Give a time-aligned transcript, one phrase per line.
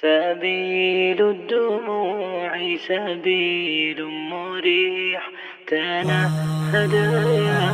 [0.00, 5.30] سبيل الدموع سبيل مريح
[5.68, 6.92] تنهد
[7.48, 7.64] يا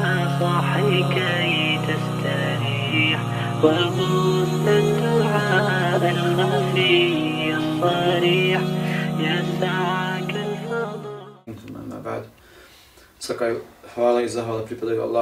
[0.41, 3.21] صاحي كي تستريح
[3.65, 8.61] وبث الدعاء الخفي الصريح
[9.21, 11.17] يسعك الفضل
[11.47, 12.25] Amma ba'd.
[13.23, 13.47] Svaka
[13.95, 14.67] hvala i zahvala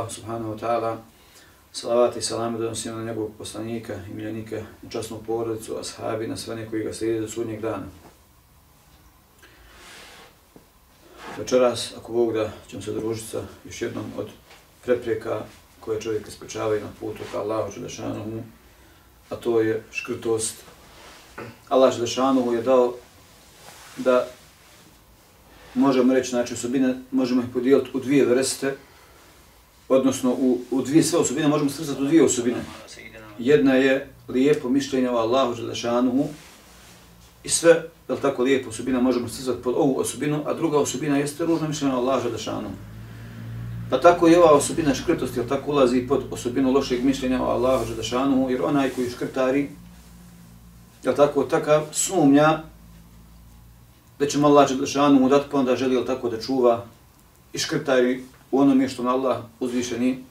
[0.09, 0.93] subhanahu wa ta'ala.
[1.77, 6.67] Salavat i salame donosimo na njegovog poslanika i miljenika, na časnu porodicu, ashabi, na sve
[6.71, 7.87] koji ga slijede do sudnjeg dana.
[11.39, 14.29] Večeras, ako Bog da, ćemo se družiti sa još jednom od
[14.85, 15.43] preprijeka
[15.81, 18.43] koje čovjek ispričavaju na putu ka Allahu Želešanuhu,
[19.31, 20.55] a to je škrtost.
[21.69, 22.95] Allah Želešanuhu je dao
[23.97, 24.27] da
[25.75, 28.77] možemo reći, znači osobine možemo ih podijeliti u dvije vrste,
[29.89, 32.65] odnosno u, u dvije sve osobine možemo srcati u dvije osobine.
[33.39, 36.25] Jedna je lijepo mišljenje o Allahu Želešanuhu
[37.45, 37.71] i sve,
[38.09, 41.95] je tako, lijepo osobina možemo srcati pod ovu osobinu, a druga osobina jeste ružno mišljenje
[41.95, 42.75] o Allahu Želešanuhu.
[43.91, 47.87] Pa tako i ova osobina škrtosti, jel tako, ulazi pod osobinu lošeg mišljenja o Allahu
[47.87, 49.69] Želešanuhu, jer onaj koji škrtari,
[51.03, 52.63] je tako, takav sumnja
[54.19, 56.85] da će mu Allah Želešanuhu dati, pa onda želi tako da čuva
[57.53, 58.23] i škrtari
[58.55, 60.25] u onome što mu Allah uzvišeni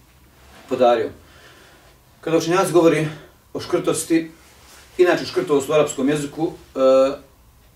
[0.69, 1.09] podario.
[2.21, 3.07] Kada učenjac govori
[3.53, 4.31] o škrtosti,
[4.97, 6.79] inače škrtost u arapskom jeziku, e,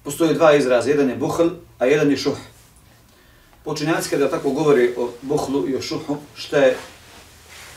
[0.04, 2.38] postoje dva izraza, jedan je buhl, a jedan je šuh.
[3.66, 6.78] Učenjaci kada tako govori o buhlu i o šuhu, šta je,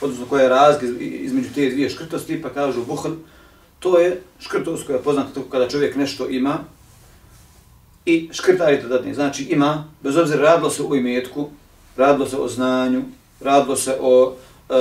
[0.01, 3.11] odnosno koja je razlika između te dvije škrtosti, pa kažu buhl,
[3.79, 6.59] to je škrtost koja je poznata tako kada čovjek nešto ima,
[8.05, 9.13] i škrtari to dadne.
[9.13, 11.49] Znači ima, bez obzira radilo se o imetku,
[11.97, 13.03] radilo se o znanju,
[13.41, 14.33] radilo se o
[14.69, 14.73] e,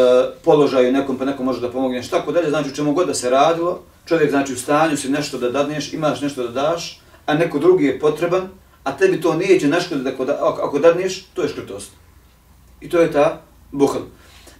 [0.44, 3.30] položaju nekom, pa nekom može da pomogneš, tako dalje, znači u čemu god da se
[3.30, 7.58] radilo, čovjek znači u stanju si nešto da dadneš, imaš nešto da daš, a neko
[7.58, 8.48] drugi je potreban,
[8.84, 11.90] a tebi to neće naškoditi ako, da, ako dadneš, to je škrtost.
[12.80, 14.00] I to je ta buhl.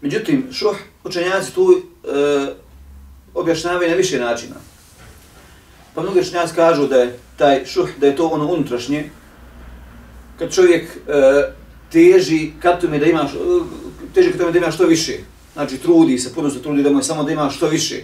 [0.01, 1.81] Međutim, šuh, učenjaci tu e,
[3.35, 4.55] objašnjavaju na više načina.
[5.95, 9.11] Pa mnogi učenjaci kažu da je taj šuh, da je to ono unutrašnje,
[10.39, 11.53] kad čovjek e,
[11.93, 15.19] teži kad tome da ima, e, teži kad tome da ima što više,
[15.53, 18.03] znači trudi se, puno se trudi da mu je samo da ima što više,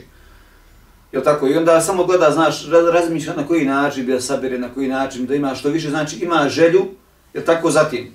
[1.12, 1.48] Jel tako?
[1.48, 5.26] I onda samo gleda, znaš, razmišlja na koji način bi da sabere, na koji način
[5.26, 6.86] da ima što više, znači ima želju,
[7.34, 8.14] jel tako zatim.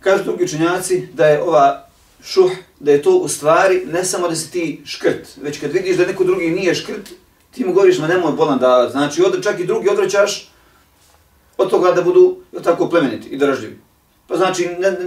[0.00, 1.86] Kažu drugi učenjaci da je ova
[2.24, 5.96] šuh, da je to u stvari ne samo da si ti škrt, već kad vidiš
[5.96, 7.10] da neko drugi nije škrt,
[7.50, 10.52] ti mu govoriš, ma nemoj bolan da, znači od, čak i drugi odrećaš
[11.58, 13.78] od toga da budu jel tako plemeniti i dražljivi.
[14.30, 14.98] Pa znači, ne, ne,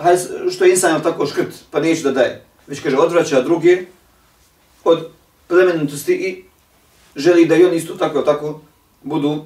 [0.00, 0.16] haj,
[0.50, 2.44] što je insan tako škrt, pa neće da daje.
[2.66, 3.82] Već kaže, odvraća druge
[4.84, 5.08] od
[5.48, 6.44] plemenitosti i
[7.16, 8.60] želi da i oni isto tako tako
[9.02, 9.44] budu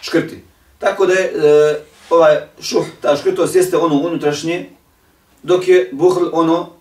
[0.00, 0.38] škrti.
[0.78, 4.70] Tako da je e, ovaj šuh, ta škrtost jeste ono unutrašnje,
[5.42, 6.72] dok je buhl ono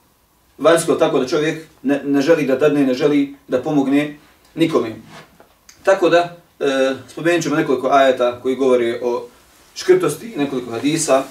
[0.58, 4.18] vanjsko, tako da čovjek ne, ne želi da dadne, ne želi da pomogne
[4.56, 4.96] nikome.
[5.84, 9.28] Tako da, e, spomenut ćemo nekoliko ajeta koji govori o
[9.76, 11.24] škrtosti, nekoliko hadisa,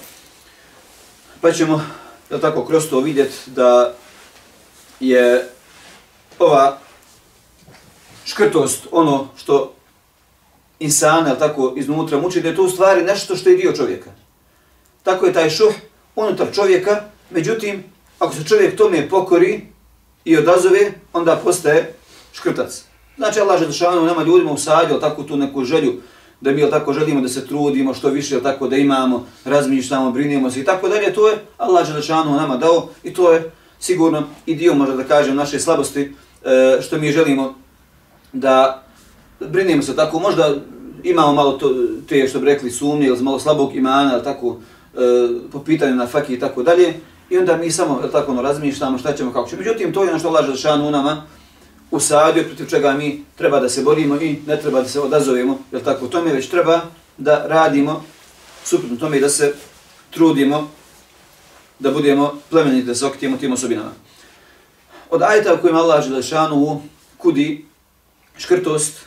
[1.41, 1.85] pa ćemo,
[2.31, 3.95] da tako, kroz to vidjeti da
[5.01, 5.49] je
[6.39, 6.79] ova
[8.25, 9.75] škrtost ono što
[10.79, 14.11] insana, tako, iznutra muči, da je to u stvari nešto što je dio čovjeka.
[15.03, 15.75] Tako je taj šuh
[16.17, 17.85] unutar čovjeka, međutim,
[18.19, 19.67] ako se čovjek tome pokori
[20.25, 21.95] i odazove, onda postaje
[22.33, 22.83] škrtac.
[23.17, 26.03] Znači Allah Želešanu nama ljudima usadio tako tu neku želju
[26.41, 30.61] da mi tako želimo da se trudimo što više tako da imamo, razmišljamo, brinimo se
[30.61, 31.13] i tako dalje.
[31.13, 33.51] To je Allah Želešanu nama dao i to je
[33.81, 37.55] sigurno i dio možda da kažem naše slabosti e, što mi želimo
[38.33, 38.83] da
[39.41, 40.19] brinimo se tako.
[40.19, 40.55] Možda
[41.03, 41.75] imamo malo to,
[42.09, 44.57] te što bi rekli sumnje ili malo slabog imana tako
[44.95, 44.99] e,
[45.53, 46.95] po pitanju na fakih i tako dalje.
[47.31, 49.63] I onda mi samo tako ono, razmišljamo šta ćemo kako ćemo.
[49.63, 51.23] Međutim, to je ono što Allah Želešanu nama
[51.92, 55.84] usadio protiv čega mi treba da se borimo i ne treba da se odazovemo, jer
[55.84, 56.82] tako tome već treba
[57.18, 58.04] da radimo
[58.66, 59.54] suprotno tome i da se
[60.10, 60.70] trudimo
[61.80, 63.92] da budemo plemeniti, da se okitimo tim osobinama.
[65.10, 66.82] Od ajta u kojem Allah Želešanu
[67.18, 67.66] kudi
[68.38, 69.00] škrtost,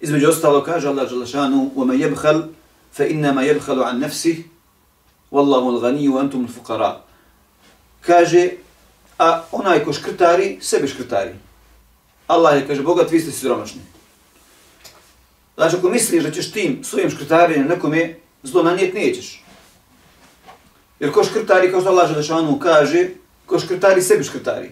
[0.00, 2.42] između ostalo kaže Allah Želešanu وَمَا يَبْخَلْ
[2.96, 4.44] فَإِنَّمَا يَبْخَلُ عَنْ نَفْسِهِ
[5.32, 6.96] وَاللَّهُ الْغَنِيُّ وَأَنْتُمُ الْفُقَرَى
[8.00, 8.50] Kaže,
[9.18, 11.32] a onaj ko škrtari, sebi škrtari.
[12.27, 13.81] Allah je, kaže, bogat, vi ste siromašni.
[15.55, 19.43] Znači, ako misliš da ćeš tim svojim škrtarenjem nekome zlo nanijet, nećeš.
[20.99, 23.09] Jer ko škrtari, kao što Allah Želešanu kaže,
[23.45, 24.69] ko škrtari, sebi škrtari.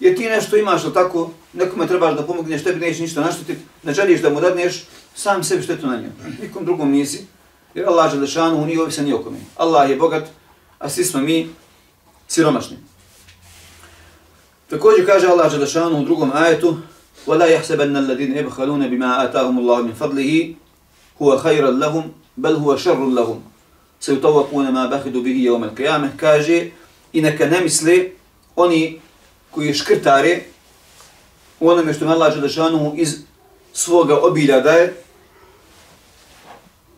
[0.00, 3.92] Jer ti nešto imaš, ali tako, nekome trebaš da pomogneš, tebi neće ništa naštititi, ne
[3.92, 6.12] želiš da mu dadneš, sam sebi štetu na njemu.
[6.42, 7.26] Nikom drugom nisi,
[7.74, 9.38] jer Allah Želešanu nije ovisan nijokome.
[9.56, 10.24] Allah je bogat,
[10.78, 11.48] a svi smo mi
[12.28, 12.76] siromašni.
[14.73, 16.77] Također kaže Allah Đelešanu u drugom ajetu
[17.27, 20.55] وَلَا يَحْسَبَنَّ الَّذِينَ يَبْخَلُونَ بِمَا آتَاهُمُ اللَّهُ مِنْ فَضْلِهِ
[21.21, 22.03] هُوَ خَيْرًا لَهُمْ
[22.37, 23.39] بَلْ هُوَ شَرٌ لَهُمْ
[23.99, 26.71] سَيُتَوَّقُونَ مَا بَخِدُ بِهِ يَوْمَ الْقِيَامَةِ kaže
[27.13, 28.05] i neka ne misle
[28.55, 29.01] oni
[29.51, 30.39] koji škrtare
[31.59, 33.17] u onome što je Allah Đelešanu iz
[33.73, 34.93] svoga obilja daje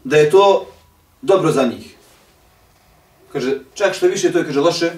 [0.04, 0.68] da je to
[1.22, 1.96] dobro za njih.
[3.32, 4.92] Kaže, čak što više to je, kaže, loše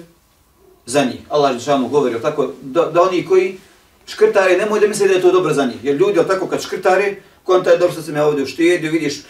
[0.85, 1.19] za njih.
[1.29, 3.57] Allah Žešanu govori, tako, da, da oni koji
[4.05, 5.83] škrtare, nemoj da misle da je to dobro za njih.
[5.83, 9.21] Jer ljudi, tako, kad škrtare, konta je dobro što sam ja ovdje uštijedio, vidiš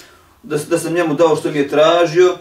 [0.43, 2.37] da, da sam njemu dao što mi je tražio,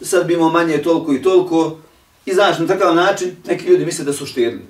[0.00, 1.78] sad bi imao manje toliko i toliko.
[2.26, 4.62] I znaš, na takav način, neki ljudi misle da su štijedili.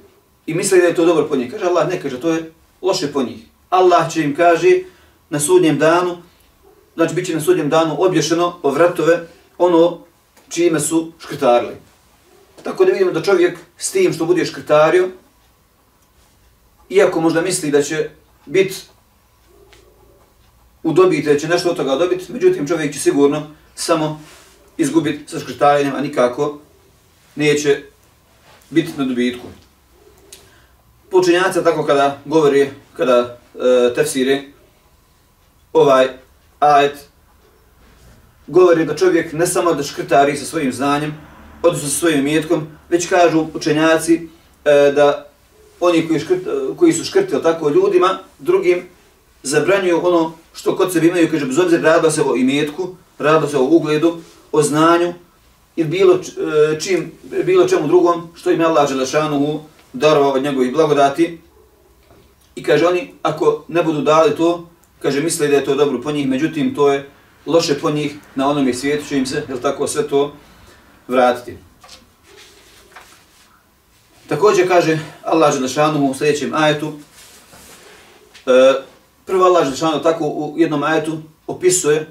[0.47, 1.53] I misle da je to dobro po njih.
[1.53, 2.53] Kaže Allah, ne kaže, to je
[2.83, 3.39] loše po njih.
[3.71, 4.79] Allah će im kaže
[5.31, 6.19] na sudnjem danu,
[6.95, 9.27] znači bit će na sudnjem danu obješeno o vratove
[9.59, 9.99] ono
[10.49, 11.75] čime su škrtarili.
[12.65, 15.09] Tako da vidimo da čovjek s tim što bude škrtario,
[16.89, 18.09] iako možda misli da će
[18.47, 18.77] biti
[20.83, 24.21] u dobiti, da će nešto od toga dobiti, međutim čovjek će sigurno samo
[24.77, 26.59] izgubiti sa škrtarenjem, a nikako
[27.35, 27.83] neće
[28.71, 29.47] biti na dobitku.
[31.11, 34.43] Počinjaca tako kada govori, kada e, tefsire
[35.73, 36.09] ovaj
[36.59, 36.97] ajet,
[38.47, 41.15] govori da čovjek ne samo da škrtari sa svojim znanjem,
[41.63, 44.29] odnosno sa svojim imetkom, već kažu učenjaci
[44.65, 45.27] e, da
[45.81, 48.83] oni koji, škrt, e, koji su škrtili tako ljudima, drugim
[49.43, 52.89] zabranjuju ono što kod sebe imaju, kaže, bez obzira radilo se o imetku,
[53.19, 54.17] radilo se o ugledu,
[54.53, 55.15] o znanju
[55.77, 57.13] ili bilo, e, čim,
[57.45, 59.61] bilo čemu drugom što im je Allah Želešanuhu
[59.93, 61.39] darovao od njegovih blagodati.
[62.55, 64.69] I kaže oni, ako ne budu dali to,
[64.99, 67.09] kaže, misle da je to dobro po njih, međutim, to je
[67.47, 70.33] loše po njih na onom svijetu, će im se, jel tako, sve to
[71.12, 71.58] vratiti.
[74.28, 76.94] Također kaže Allah Želešanu u sljedećem ajetu,
[78.46, 78.74] e,
[79.26, 82.08] prvo Allah Želešanu tako u jednom ajetu opisuje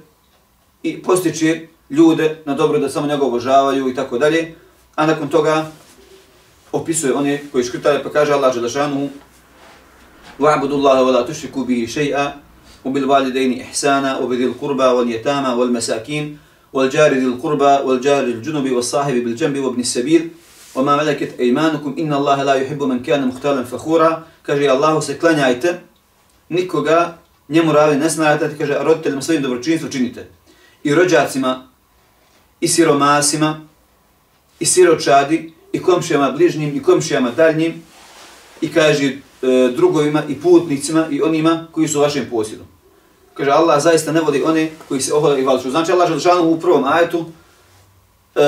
[0.82, 4.54] i postiče ljude na dobro da samo njega obožavaju i tako dalje,
[4.94, 5.70] a nakon toga
[6.72, 9.08] opisuje one koji škrtaju pa kaže Allah Želešanu
[10.38, 12.46] وَعْبُدُ اللَّهَ وَلَا تُشْرِكُوا بِهِ شَيْئًا
[12.86, 16.38] وبالوالدين إحسانا وبذي القربى واليتامى والمساكين
[16.72, 20.30] والجار ذي القربى والجار الجنب والصاحب بالجنب وابن السبيل
[20.74, 25.80] وما ملكت أيمانكم إن الله لا يحب من كان مختالا فخورا كجي الله سكلانيajte
[26.48, 27.18] nikoga
[27.48, 30.26] njemu radi ne smijete kaže roditeljima svojim dobročinstvo činite
[30.84, 31.68] i rođacima
[32.60, 33.60] i siromasima
[34.60, 37.82] i siročadi i komšijama bližnjim i komšijama daljnjim
[38.60, 39.16] i kaže e,
[39.76, 42.64] drugovima i putnicima i onima koji su u vašem posjedu.
[43.34, 45.70] Kaže, Allah zaista ne vodi one koji se ohoda i valiču.
[45.70, 47.24] Znači, Allah Želešanu u prvom ajetu
[48.34, 48.40] e,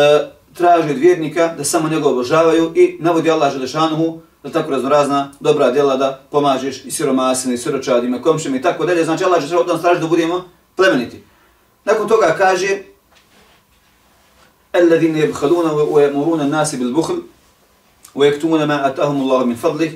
[0.55, 5.71] traži od vjernika da samo njega obožavaju i navodi Allah Želešanu da tako raznorazna dobra
[5.71, 9.05] djela da pomažeš i siromasima i siročadima, komšima i tako dalje.
[9.05, 10.45] Znači, Allah Želešanu od nas traži da budemo
[10.77, 11.23] plemeniti.
[11.85, 12.79] Nakon toga kaže
[14.75, 17.23] الذين يبخلون ويأمرون الناس بالبخل
[18.15, 19.93] ويكتمون ما أتاهم الله من فضله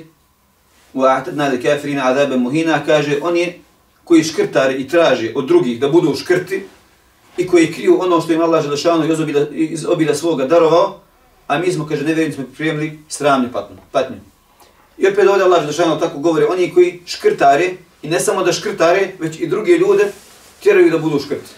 [0.95, 3.59] وأعتدنا لكافرين عذابا مهينا kaže on je
[4.08, 6.62] koji škrtari i traže od drugih da budu škrti
[7.36, 11.00] i koji kriju ono što im Allah Želešanu iz obila, iz obilja svoga darovao,
[11.46, 13.76] a mi smo, kaže, nevjerni smo prijemili sramnju patnju.
[13.92, 14.16] patnju.
[14.98, 17.70] I opet ovdje Allah Želešanu tako govori, oni koji škrtare,
[18.02, 20.12] i ne samo da škrtare, već i druge ljude,
[20.62, 21.50] tjeraju da budu škrti.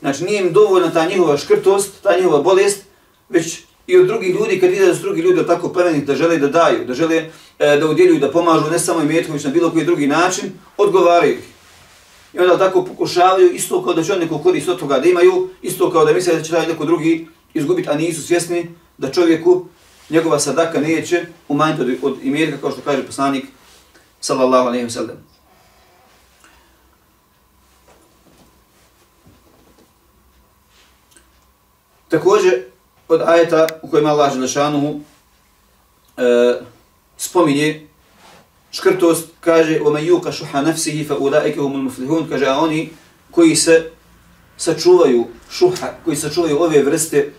[0.00, 2.84] Znači, nije im dovoljna ta njihova škrtost, ta njihova bolest,
[3.28, 6.38] već i od drugih ljudi, kad vide da su drugi ljudi tako plemeni, da žele
[6.38, 9.70] da daju, da žele e, da udjeljuju, da pomažu ne samo imetkom, već na bilo
[9.70, 11.44] koji drugi način, odgovaraju ih.
[12.32, 15.48] I onda tako pokušavaju isto kao da će on neko korist od toga da imaju,
[15.62, 19.66] isto kao da misle da će taj neko drugi izgubiti, a nisu svjesni da čovjeku
[20.10, 23.44] njegova sadaka neće umanjiti od, od imetka, kao što kaže poslanik,
[24.20, 25.16] sallallahu alaihi wa sallam.
[32.08, 32.71] Također,
[33.11, 34.99] od ajeta u kojem Allah Želešanuhu
[36.17, 36.59] e,
[37.17, 37.87] spominje
[38.71, 42.89] škrtost, kaže وَمَنْ يُوْكَ شُحَ نَفْسِهِ فَأُولَٰئِكَ هُمُ الْمُفْلِهُونَ kaže, a oni
[43.31, 43.91] koji se
[44.57, 47.31] sačuvaju šuha, koji sačuvaju ove vrste e,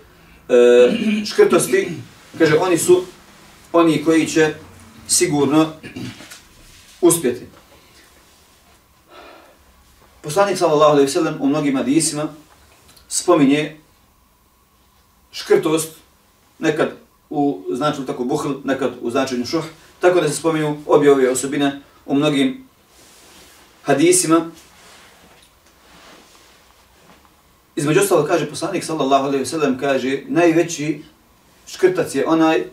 [1.27, 1.89] škrtosti,
[2.39, 3.05] kaže, oni su
[3.73, 4.55] oni koji će
[5.09, 5.73] sigurno
[7.01, 7.47] uspjeti.
[10.23, 12.29] Poslanik sallallahu alejhi ve sellem u mnogim hadisima
[13.09, 13.77] spominje
[15.34, 15.92] škrtost
[16.60, 16.90] nekad
[17.30, 19.64] u značenju tako buhl, nekad u značenju šuh,
[20.00, 22.68] tako da se spominju obje ove osobine u mnogim
[23.84, 24.52] hadisima.
[27.76, 31.04] Između ostalo kaže poslanik sallallahu alejhi ve sellem kaže najveći
[31.68, 32.64] škrtac je onaj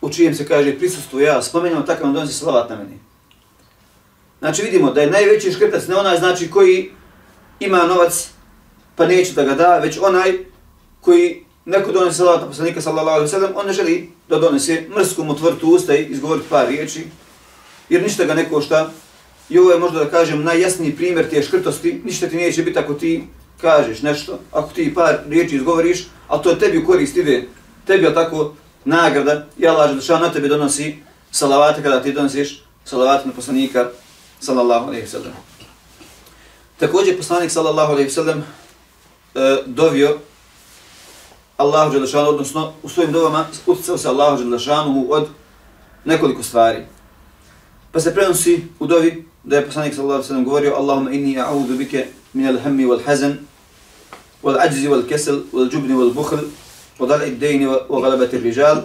[0.00, 2.98] u čijem se kaže prisustvu ja spomenjamo takav on donosi salavat na meni.
[4.38, 6.90] Znači vidimo da je najveći škrtac ne onaj znači koji
[7.60, 8.28] ima novac
[8.96, 10.38] pa neće da ga da, već onaj
[11.00, 15.24] koji neko donese salata poslanika sallallahu alejhi ve sellem, on ne želi da donese mrsku
[15.24, 17.04] mu tvrtu usta i izgovori par riječi,
[17.88, 18.90] jer ništa ga ne košta.
[19.50, 22.94] I ovo je možda da kažem najjasniji primjer te škrtosti, ništa ti neće biti ako
[22.94, 23.24] ti
[23.60, 27.48] kažeš nešto, ako ti par riječi izgovoriš, a to tebi u korist ide,
[27.86, 30.96] tebi je tako nagrada i Allah Želešan na tebi donosi
[31.30, 33.90] salavate kada ti donosiš salavate na poslanika
[34.40, 35.32] sallallahu alaihi sallam.
[36.78, 38.44] Također poslanik sallallahu alaihi sallam e,
[39.66, 40.18] dovio
[41.58, 45.28] Allahu Đalešanu, odnosno u svojim dovama uticao se Allahu Đalešanu od
[46.04, 46.78] nekoliko stvari.
[47.92, 51.38] Pa se prenosi u dovi da je poslanik sallallahu alejhi ve sellem govorio Allahumma inni
[51.38, 53.38] a'udhu bike min al-hammi wal hazan
[54.42, 56.44] wal ajzi wal-kasal wal-jubni wal-bukhl
[56.98, 58.82] wa dal'i ad-dayn wa ghalabati ar-rijal.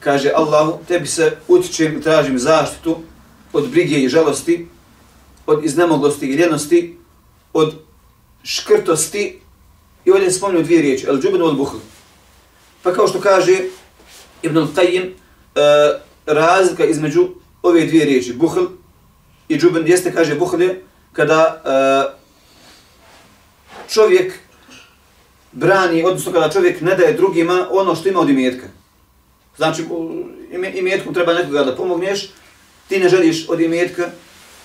[0.00, 2.96] Kaže Allahu tebi se utičem i tražim zaštitu
[3.52, 4.66] od brige i žalosti
[5.46, 6.98] od iznemoglosti i ljenosti
[7.52, 7.74] od
[8.42, 9.40] škrtosti.
[10.04, 11.78] I ovdje spomnio dvije riječi el-jubn wal-bukhl
[12.82, 13.58] Pa kao što kaže
[14.42, 15.10] Ibn al-Qayyim, e,
[16.26, 17.28] razlika između
[17.62, 18.66] ove dvije riječi, buhl
[19.48, 22.18] i džuben, jeste, kaže buhl je, kada e,
[23.88, 24.32] čovjek
[25.52, 28.66] brani, odnosno kada čovjek ne daje drugima ono što ima od imetka.
[29.56, 29.84] Znači,
[30.74, 32.28] imetkom treba nekoga da pomogneš,
[32.88, 34.10] ti ne želiš od imetka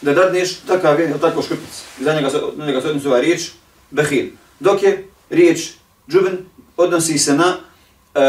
[0.02, 1.84] da dadneš takav je, tako škrpic.
[2.00, 3.52] Za njega, na njega se odnosi ova riječ,
[3.92, 4.26] behil.
[4.60, 5.70] Dok je riječ
[6.10, 6.38] džuben
[6.78, 7.56] odnosi se na
[8.16, 8.20] e,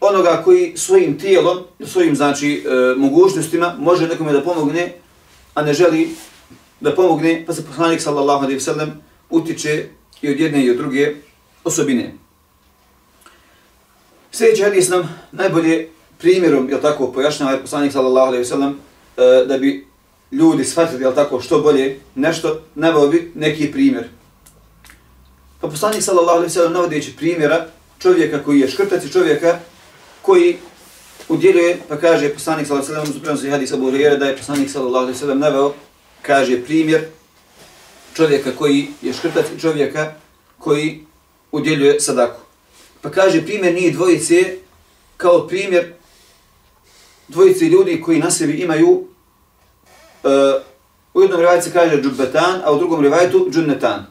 [0.00, 4.92] onoga koji svojim tijelom, svojim znači e, mogućnostima može nekome da pomogne,
[5.54, 6.08] a ne želi
[6.80, 8.92] da pomogne, pa se poslanik sallallahu alaihi ve sellem
[9.30, 9.88] utiče
[10.22, 11.14] i od jedne i od druge
[11.64, 12.14] osobine.
[14.30, 18.72] Sljedeći hadis nam najbolje primjerom, jel tako, pojašnjava je poslanik sallallahu alaihi sallam,
[19.16, 19.86] e, da bi
[20.32, 24.08] ljudi shvatili, jel tako, što bolje nešto, navao bi neki primjer.
[25.60, 27.66] Pa poslanik sallallahu alaihi sellem navodeći primjera
[28.02, 29.58] čovjeka koji je škrtac i čovjeka
[30.22, 30.58] koji
[31.28, 35.02] udjeluje, pa kaže poslanik sallallahu alaihi sallam, uzupravo se hadis Abu da je poslanik sallallahu
[35.04, 35.74] alejhi ve sellem naveo
[36.22, 37.04] kaže primjer
[38.14, 40.14] čovjeka koji je škrtac i čovjeka
[40.58, 41.04] koji
[41.52, 42.40] udjeljuje sadaku.
[43.00, 44.56] Pa kaže primjer nije dvojice
[45.16, 45.92] kao primjer
[47.28, 49.06] dvojice ljudi koji na sebi imaju uh,
[51.14, 54.06] u jednom rivajcu kaže džubetan, a u drugom rivajtu džunetan.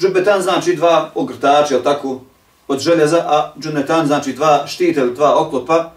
[0.00, 2.20] Džubetan znači dva ogrtača, tako,
[2.68, 5.92] od željeza, a džunetan znači dva štita ili dva oklopa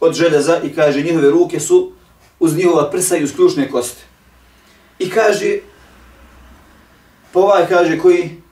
[0.00, 1.92] od željeza i kaže njihove ruke su
[2.40, 4.02] uz njihova prsa i uz ključne koste.
[4.98, 5.58] I kaže,
[7.32, 8.42] povaj ovaj kaže koji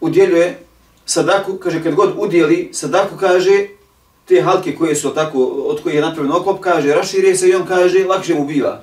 [0.00, 0.58] udjeljuje
[1.06, 3.66] sadaku, kaže kad god udjeli sadaku, kaže
[4.24, 7.66] te halke koje su tako, od koje je napravljen oklop, kaže raširije se i on
[7.66, 8.82] kaže lakše mu biva.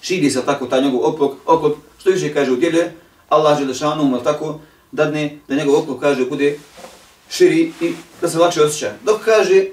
[0.00, 2.92] Širi se tako ta njegov oklop, oklop što više kaže udjeljuje,
[3.28, 4.60] Allah je lešanu mu tako
[4.92, 6.58] dadne da njegov oklop kaže bude
[7.30, 8.92] širi i da se lakše osjeća.
[9.04, 9.64] Dok kaže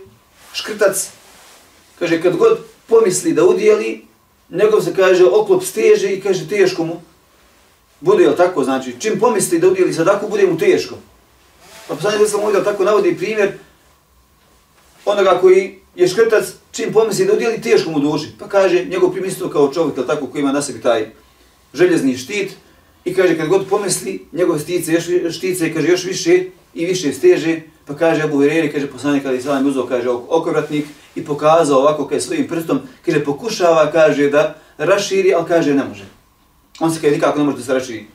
[0.54, 1.10] škrtac,
[2.00, 4.06] kaže kad god pomisli da udjeli,
[4.50, 7.02] njegov se kaže oklop steže i kaže teško mu,
[8.02, 10.96] bude li tako, znači, čim pomisli da udjeli sadaku, bude mu teško.
[11.88, 13.52] Pa poslanik sam ovdje tako navodi primjer
[15.06, 18.28] onoga koji je škrtac, čim pomisli da udjeli, teško mu duži.
[18.40, 21.10] Pa kaže, njegov primjer kao čovjek, tako, koji ima na sebi taj
[21.74, 22.52] željezni štit,
[23.08, 27.62] i kaže, kad god pomisli, njegove stice, još, štice, kaže, još više i više steže,
[27.86, 30.86] pa kaže Abu Hurere, kaže poslanik ali sallam uzao, kaže okovratnik
[31.16, 36.18] i pokazao ovako kaže, svojim prstom, kaže pokušava, kaže da raširi, ali kaže ne može
[36.80, 38.06] on se kaže nikako ne može da se raširi.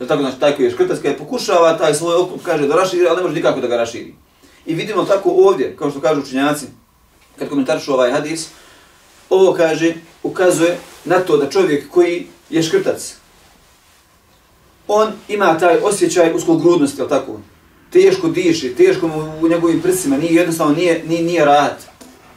[0.00, 3.06] Jel tako, znači, taj koji je škrtac, kaže, pokušava taj svoj okup, kaže da raširi,
[3.06, 4.14] ali ne može nikako da ga raširi.
[4.66, 6.66] I vidimo tako ovdje, kao što kažu učenjaci,
[7.38, 8.48] kad komentarišu ovaj hadis,
[9.30, 13.16] ovo kaže, ukazuje na to da čovjek koji je škrtac,
[14.88, 17.40] on ima taj osjećaj uskog grudnosti, jel tako?
[17.90, 21.84] Teško diši, teško mu u njegovim prsima, nije jednostavno, nije, nije, nije rad.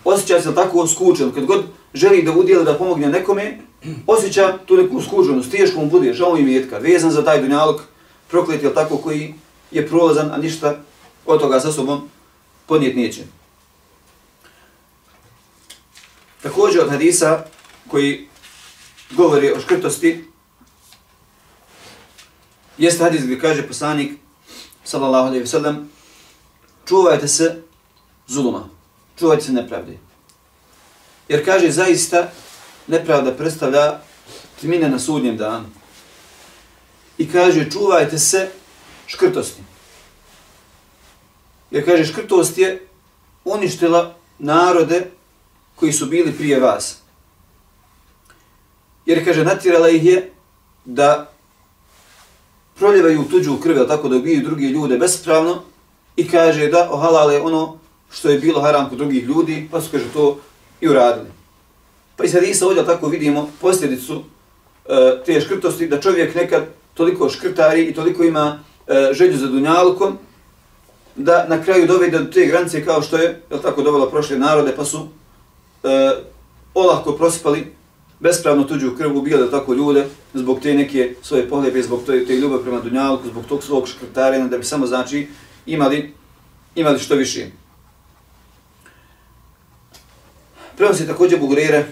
[0.04, 3.58] Osjećaj se tako skučen, kad god želi da udjeli da pomogne nekome,
[4.08, 7.82] osjeća tu neku skuženost, teško mu bude, žao im jetka, vezan za taj dunjalog,
[8.28, 9.34] proklet je tako koji
[9.72, 10.78] je prolazan, a ništa
[11.26, 12.10] od toga sa sobom
[12.66, 13.22] ponijet neće.
[16.42, 17.46] Također od hadisa
[17.88, 18.28] koji
[19.12, 20.24] govori o škrtosti,
[22.78, 24.20] jeste hadis gdje kaže poslanik,
[24.84, 25.90] sallallahu alejhi ve sellem
[26.88, 27.62] čuvajte se
[28.28, 28.70] zuluma.
[29.20, 29.98] čuvajte se nepravde.
[31.28, 32.32] Jer kaže zaista
[32.88, 34.00] nepravda predstavlja
[34.62, 35.70] tmine na sudnjem danu.
[37.18, 38.50] I kaže čuvajte se
[39.08, 39.64] škrtosti.
[41.72, 42.88] Jer kaže škrtost je
[43.46, 45.12] uništila narode
[45.76, 46.98] koji su bili prije vas.
[49.06, 50.32] Jer kaže natjerala ih je
[50.86, 51.35] da
[52.76, 55.62] proljevaju tuđu krv, tako da ubijaju drugi ljude bespravno
[56.16, 57.78] i kaže da ohalale ono
[58.12, 60.40] što je bilo haram kod drugih ljudi, pa su kaže to
[60.82, 61.28] i uradili.
[62.16, 64.24] Pa iz hadisa ovdje tako vidimo posljedicu
[64.86, 66.64] e, te škrtosti, da čovjek nekad
[66.94, 70.18] toliko škrtari i toliko ima e, želju za dunjalkom,
[71.16, 74.76] da na kraju dovede do te granice kao što je, je tako, dovela prošle narode,
[74.76, 75.08] pa su
[75.84, 76.12] e,
[76.74, 77.75] olahko prosipali
[78.20, 82.62] bespravno tuđu krv, ubijali tako ljude zbog te neke svoje pohlepe, zbog te, te ljubav
[82.62, 85.28] prema dunjalku, zbog tog svog škrtarina, da bi samo znači
[85.66, 86.14] imali,
[86.76, 87.48] imali što više.
[90.78, 91.86] Prenosi također Bugurere,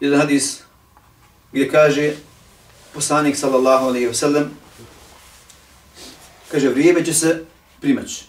[0.00, 0.62] jedan hadis
[1.52, 2.12] gdje kaže
[2.94, 4.50] poslanik sallallahu alaihi wa sallam
[6.52, 7.44] kaže vrijeme će se
[7.80, 8.24] primaći.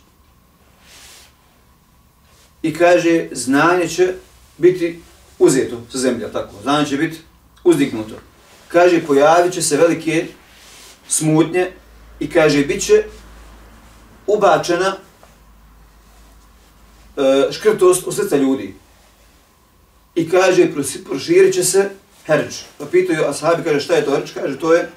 [2.62, 4.14] I kaže znanje će
[4.58, 5.00] biti
[5.40, 6.56] uzeto sa zemlja, tako.
[6.62, 7.18] Znanje će biti
[7.64, 8.16] uzdignuto.
[8.68, 10.28] Kaže pojavit će se velike
[11.08, 11.72] smutnje
[12.20, 13.04] i kaže bit će
[14.28, 14.96] ubačena
[17.18, 18.74] e, škrtost u srca ljudi.
[20.16, 20.70] I kaže
[21.06, 21.90] proširit će se
[22.26, 22.56] herč.
[22.78, 24.32] Pa pitaju ashabi, kaže šta je to herč?
[24.32, 24.90] Kaže to je,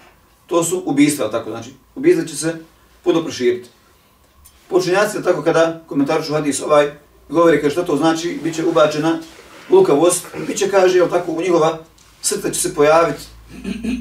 [0.46, 1.70] to su ubistva, tako znači.
[1.94, 2.56] Ubistva će se
[3.04, 3.68] puno proširiti.
[4.68, 6.92] Počinjaci, tako kada komentarišu hadis ovaj,
[7.28, 9.18] govori kaže šta to znači, bit će ubačena
[9.70, 11.78] lukavost, bit će, kaže, jel tako, u njihova
[12.22, 13.22] srta će se pojaviti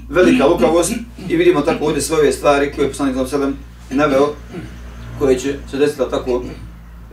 [0.09, 0.93] velika lukavost
[1.29, 3.57] i vidimo tako ovdje sve ove stvari koje je poslanik Zav Selem
[3.89, 4.35] naveo,
[5.19, 6.43] koje će se desiti, tako,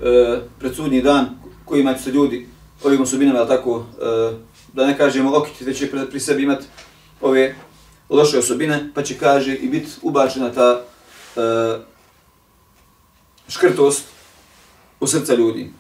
[0.02, 1.28] e, pred sudnji dan,
[1.64, 2.49] kojima će se ljudi
[2.85, 4.37] ovim osobinama, jel tako, e,
[4.73, 6.64] da ne kažemo okiti, već će pri sebi imati
[7.21, 7.54] ove
[8.11, 10.82] loše osobine, pa će, kaže, i biti ubačena ta
[11.37, 11.40] e,
[13.49, 14.04] škrtost
[15.00, 15.71] u srca ljudi.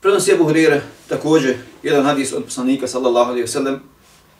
[0.00, 3.78] Prenosi Ebu Hurire također jedan hadis od poslanika sallallahu alaihi wasallam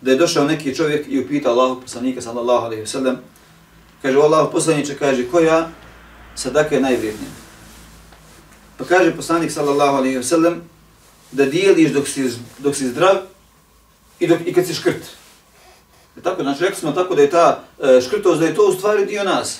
[0.00, 3.16] da je došao neki čovjek i upitao Allahu poslanika sallallahu alaihi wasallam
[4.02, 5.68] kaže Allah poslaniče kaže koja
[6.34, 7.30] sadaka je najvrijednija
[8.76, 10.54] pa kaže poslanik sallallahu alaihi wasallam
[11.32, 13.16] da dijeliš dok si, dok si zdrav
[14.20, 15.02] i, dok, i kad si škrt.
[16.18, 18.72] E tako, znači rekli smo tako da je ta e, škrtost, da je to u
[18.72, 19.58] stvari dio nas.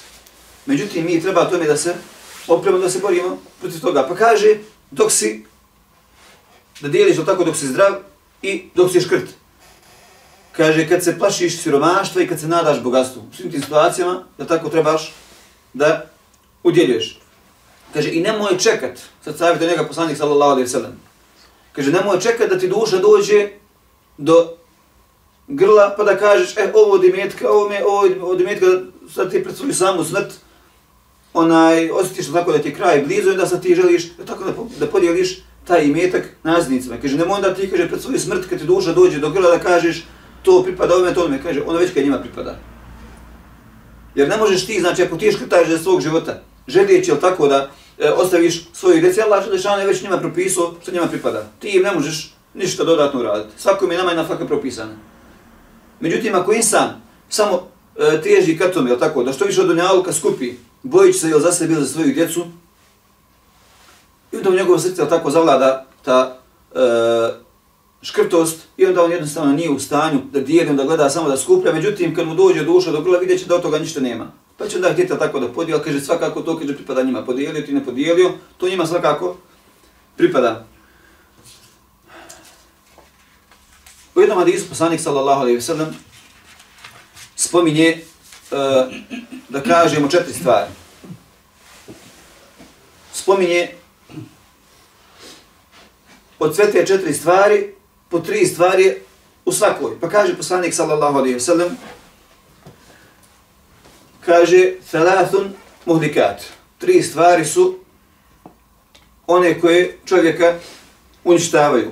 [0.66, 1.94] Međutim, mi treba tome da se
[2.48, 4.06] opremo, da se borimo protiv toga.
[4.08, 4.58] Pa kaže,
[4.90, 5.44] dok si
[6.81, 7.95] da dijeliš tako dok si zdrav
[8.43, 9.29] i dok si škrt.
[10.53, 14.47] Kaže, kad se plašiš siromaštva i kad se nadaš bogatstvu, u svim tim situacijama, da
[14.47, 15.14] tako trebaš
[15.73, 16.11] da
[16.62, 17.21] udjeljuješ.
[17.93, 21.01] Kaže, i nemoj čekat, sad savjeta njega poslanik sallallahu alaihi sallam,
[21.73, 23.49] kaže, nemoj čekat da ti duša dođe
[24.19, 24.57] do
[25.49, 28.67] grla pa da kažeš, e, ovo od imetka, ovo me, ovo od imetka,
[29.14, 30.33] sad ti predstavlju samu smrt,
[31.35, 34.45] onaj, osjetiš tako da ti je kraj blizu i da sad ti želiš da tako
[34.45, 36.96] da, da podijeliš taj imetak naznicima.
[37.02, 39.59] Kaže, nemoj onda ti, kaže, pred svoju smrt, kad ti duša dođe do grla da
[39.59, 40.04] kažeš,
[40.42, 42.59] to pripada ovome, to ovome, kaže, ono već kad njima pripada.
[44.14, 47.70] Jer ne možeš ti, znači, ako ti škrtaš za svog života, želijeći, jel tako, da
[47.98, 51.46] e, ostaviš svoju djeci, Allah Želešana je već njima propisao što njima pripada.
[51.59, 53.61] Ti im ne možeš ništa dodatno uraditi.
[53.62, 54.92] Svako je nama jedna na faka propisana.
[56.00, 60.12] Međutim, ako insan samo e, teži ka tome, jel tako, da što više od dunjaluka
[60.12, 60.52] skupi,
[60.83, 62.46] bojići se, jel za sebe, za svoju djecu,
[64.38, 66.38] I onda u njegovom srcu tako zavlada ta
[66.74, 66.79] e,
[68.03, 71.72] škrtost i onda on jednostavno nije u stanju da dijeli, da gleda samo da skuplja.
[71.72, 74.33] Međutim, kad mu dođe duša do grla, vidjet će da od toga ništa nema.
[74.57, 77.24] Pa će onda htjeti tako da podijela, kaže svakako to kaže pripada njima.
[77.24, 79.37] Podijelio ti ne podijelio, to njima svakako
[80.16, 80.66] pripada.
[84.14, 85.88] U jednom hadisu poslanik sallallahu alejhi ve sellem
[87.37, 87.98] spominje
[88.51, 88.59] uh,
[89.48, 90.70] da kažemo četiri stvari.
[93.12, 93.68] Spominje
[96.38, 97.74] od sve te četiri stvari,
[98.09, 98.94] po tri stvari
[99.44, 100.01] u svakoj.
[100.01, 101.77] Pa kaže poslanik sallallahu alaihi wa sallam,
[104.27, 105.53] kaže, thalathun
[105.87, 106.42] muhlikat.
[106.79, 107.79] Tri stvari su
[109.27, 110.55] one koje čovjeka
[111.24, 111.90] uništavaju.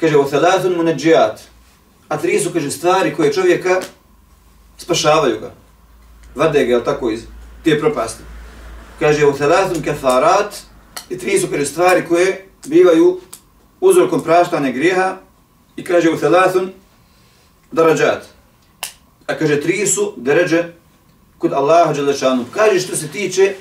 [0.00, 1.40] Kaže, o thalathun munadžijat.
[2.08, 3.80] A tri su, kaže, stvari koje čovjeka
[4.78, 5.52] spašavaju ga.
[6.34, 7.22] Vade ga, tako, iz
[7.64, 8.22] te propasti.
[8.98, 10.54] Kaže, o thalathun kafarat.
[11.08, 13.20] I tri su, kaže, stvari koje bivaju
[13.80, 15.16] uzrokom praštanja grijeha
[15.76, 16.72] i kaže u thalathun
[17.72, 18.26] darađat.
[19.26, 20.64] A kaže tri su deređe
[21.38, 22.44] kod Allaha Đelešanu.
[22.54, 23.54] Kaže što se tiče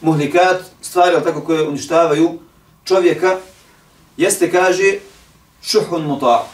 [0.00, 2.38] muhlikat, stvari tako koje uništavaju
[2.84, 3.36] čovjeka,
[4.16, 4.98] jeste, kaže,
[5.62, 6.46] šuhun muta.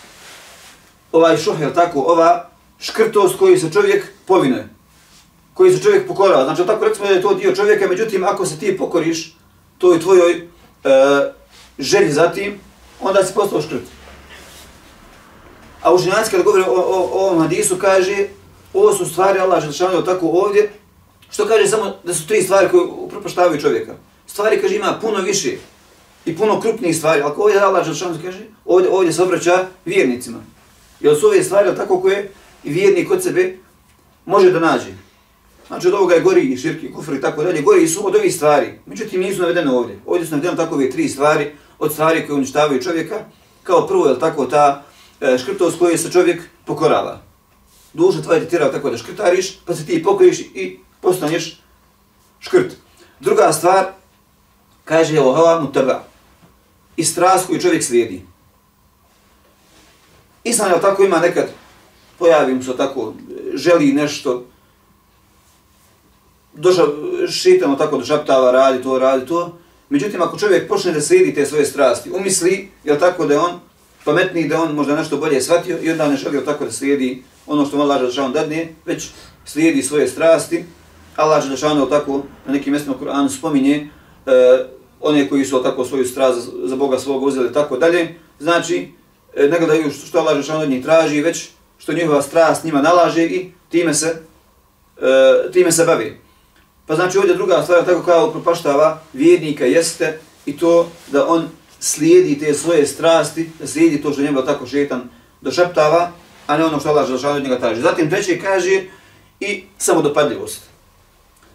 [1.12, 4.68] Ovaj šuh, je tako, ova škrtost koju se čovjek povinuje,
[5.54, 6.44] koji se čovjek pokorava.
[6.44, 9.36] Znači, tako recimo da je to dio čovjeka, međutim, ako se ti pokoriš
[9.78, 10.48] toj tvojoj e,
[11.78, 12.60] želji za tim,
[13.00, 13.82] onda si postao škrt.
[15.82, 18.26] A učenjaci kada govore o, o, o ovom hadisu kaže
[18.74, 20.70] ovo su stvari Allah Želešanu tako ovdje
[21.30, 23.94] što kaže samo da su tri stvari koje upropaštavaju čovjeka.
[24.26, 25.56] Stvari kaže ima puno više
[26.24, 30.38] i puno krupnijih stvari, ali ovdje Allah Želešanu kaže ovdje, ovdje se obraća vjernicima.
[31.00, 32.30] Jer su ove stvari tako koje
[32.64, 33.56] i vjernik kod sebe
[34.26, 34.92] može da nađe.
[35.66, 38.34] Znači od ovoga je gori i širki, kufr i tako dalje, gori su od ovih
[38.34, 38.78] stvari.
[38.86, 39.98] Međutim, nisu navedene ovdje.
[40.06, 43.24] Ovdje su navedene tako ove tri stvari od stvari koje uništavaju čovjeka.
[43.62, 44.82] Kao prvo je tako ta
[45.20, 47.20] e, škrtost koju se čovjek pokorava.
[47.92, 51.60] Duša tvoja ti tjera tako da škrtariš, pa se ti pokoriš i postaneš
[52.40, 52.76] škrt.
[53.20, 53.86] Druga stvar,
[54.84, 56.04] kaže je mu mutaba.
[56.96, 58.22] I strast koju čovjek slijedi.
[60.44, 61.48] Islam je tako ima nekad,
[62.18, 63.14] pojavim se tako,
[63.54, 64.44] želi nešto,
[66.54, 66.86] došao,
[67.30, 69.58] šitamo tako, došaptava, radi to, radi to.
[69.90, 73.60] Međutim, ako čovjek počne da slijedi te svoje strasti, umisli, je tako da je on
[74.04, 77.66] pametniji, da on možda nešto bolje shvatio i onda ne želi tako da slijedi ono
[77.66, 79.08] što mu Allah Želešanu dadne, već
[79.44, 80.64] slijedi svoje strasti.
[81.16, 83.88] Allah Želešanu tako na nekim mjestima u Koranu spominje
[84.26, 84.64] e,
[85.00, 88.14] one koji su tako svoju strast za, za Boga svog uzeli tako dalje.
[88.38, 88.88] Znači,
[89.36, 91.48] e, ne gledaju što, što Allah Želešanu od njih traži, već
[91.78, 94.22] što njihova strast njima nalaže i time se,
[95.02, 96.27] e, time se bavi.
[96.88, 101.48] Pa znači ovdje druga stvar, tako kao upropaštava vjernika jeste i to da on
[101.80, 105.02] slijedi te svoje strasti, da slijedi to što njega tako šetan
[105.40, 106.12] došaptava,
[106.46, 107.80] a ne ono što Allah želešan od njega traži.
[107.80, 108.82] Zatim treće kaže
[109.40, 110.62] i samodopadljivost.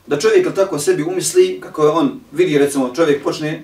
[0.07, 3.63] Da čovjek tako sebi umisli, kako je on vidi, recimo, čovjek počne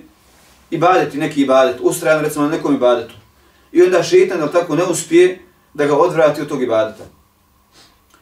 [0.70, 3.14] ibadeti neki ibadet, ustrajan recimo na nekom ibadetu.
[3.72, 5.38] I onda šetan tako ne uspije
[5.74, 7.04] da ga odvrati od tog ibadeta.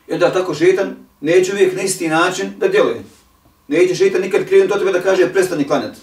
[0.09, 3.03] I onda tako šetan neće uvijek na isti način da djeluje.
[3.69, 5.99] Neće šeitan nikad krenuti do tebe da kaže prestani klanjati.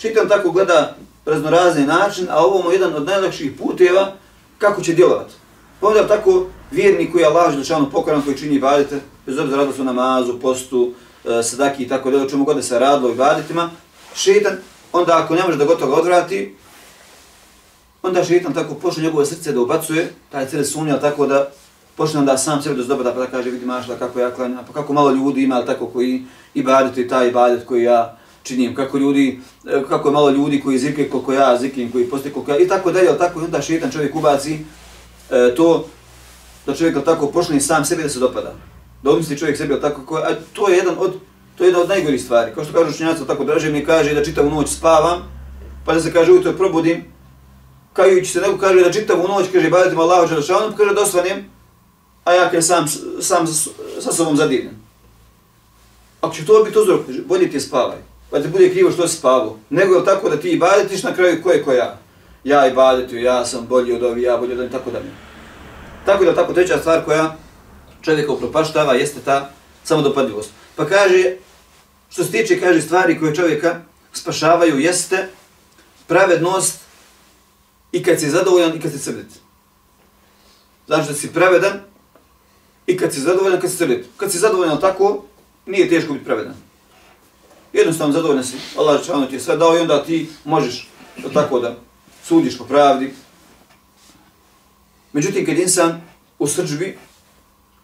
[0.00, 4.12] Šeitan tako gleda raznorazni način, a ovo mu je jedan od najlakših puteva
[4.58, 5.34] kako će djelovati.
[5.80, 9.72] Pa onda tako vjerni koji je Allah želčano pokoran, koji čini ibadete, bez obzira da
[9.72, 10.92] su namazu, postu,
[11.24, 13.70] e, sadaki i tako da, čemu god da se radilo i ibadetima,
[14.14, 14.56] šeitan,
[14.92, 16.56] onda ako ne može da gotovo odvrati,
[18.02, 21.50] onda šeitan tako počne njegove srce da ubacuje, taj cijeli sunja tako da
[22.00, 24.92] počne onda sam sebe da pa da kaže vidi mašla kako ja klanjam, pa kako
[24.92, 26.22] malo ljudi ima tako koji
[26.54, 30.78] ibadetu i taj ibadet koji ja činim, kako ljudi, e, kako je malo ljudi koji
[30.78, 33.90] zikri koliko ja zikrim, koji posti koliko ja, i tako dalje, tako i onda šetan
[33.90, 34.58] čovjek ubaci
[35.30, 35.84] e, to
[36.66, 38.54] da čovjek tako počne sam sebi da se dopada.
[39.02, 41.20] Da umisli čovjek sebi tako, ko, a to je jedan od
[41.58, 42.54] to je jedna od najgorih stvari.
[42.54, 45.28] Kao što kažu učenjaci, tako draže mi kaže da čitavu noć spavam,
[45.84, 47.04] pa da se kaže ujutro probudim,
[47.92, 51.59] kajući se, nego kaže da čitavu noć, kaže, badetim Allahu Đelešanu, kaže da osvanem,
[52.24, 52.88] a ja kaj sam,
[53.20, 53.46] sam
[54.00, 54.74] sa sobom zadivljen.
[56.20, 57.98] Ako će to biti uzrok, bolje ti je spavaj,
[58.30, 59.58] pa ti bude krivo što si spavao.
[59.70, 61.98] Nego je tako da ti ibadetiš na kraju ko je ko ja.
[62.44, 65.10] Ja ibadetio, ja sam bolji od ovi, ja bolji od ovi, tako da mi.
[66.06, 67.36] Tako da tako treća stvar koja
[68.02, 69.50] čovjeka upropaštava jeste ta
[69.84, 70.50] samodopadljivost.
[70.76, 71.36] Pa kaže,
[72.10, 73.80] što se tiče, kaže, stvari koje čovjeka
[74.12, 75.28] spašavaju jeste
[76.06, 76.80] pravednost
[77.92, 79.26] i kad si zadovoljan i kad si srdit.
[80.86, 81.80] Znači da si pravedan
[82.90, 84.06] I kad si zadovoljan, kad si srdit.
[84.16, 85.24] Kad si zadovoljan tako,
[85.66, 86.54] nije teško biti pravedan.
[87.72, 90.88] Jednostavno zadovoljan si, Allah će ti je sve dao i onda ti možeš
[91.34, 91.76] tako da
[92.24, 93.12] sudiš po pravdi.
[95.12, 96.00] Međutim, kad insan
[96.38, 96.98] u srđbi,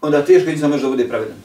[0.01, 1.37] onda teško insan može da bude pravedan.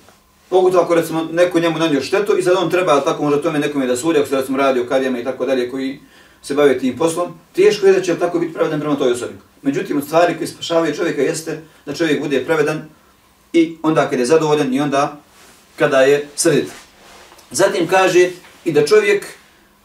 [0.49, 3.87] Pogotovo ako recimo neko njemu nanio štetu i sad on treba tako možda tome nekome
[3.87, 6.01] da sudi, ako se recimo radi o kadijama i tako dalje koji
[6.43, 9.35] se bave tim poslom, teško je da će tako biti pravedan prema toj osobi.
[9.63, 12.89] Međutim, od stvari koje spašavaju čovjeka jeste da čovjek bude pravedan
[13.53, 15.17] i onda kada je zadovoljan i onda
[15.77, 16.69] kada je srdit.
[17.51, 18.31] Zatim kaže
[18.65, 19.25] i da čovjek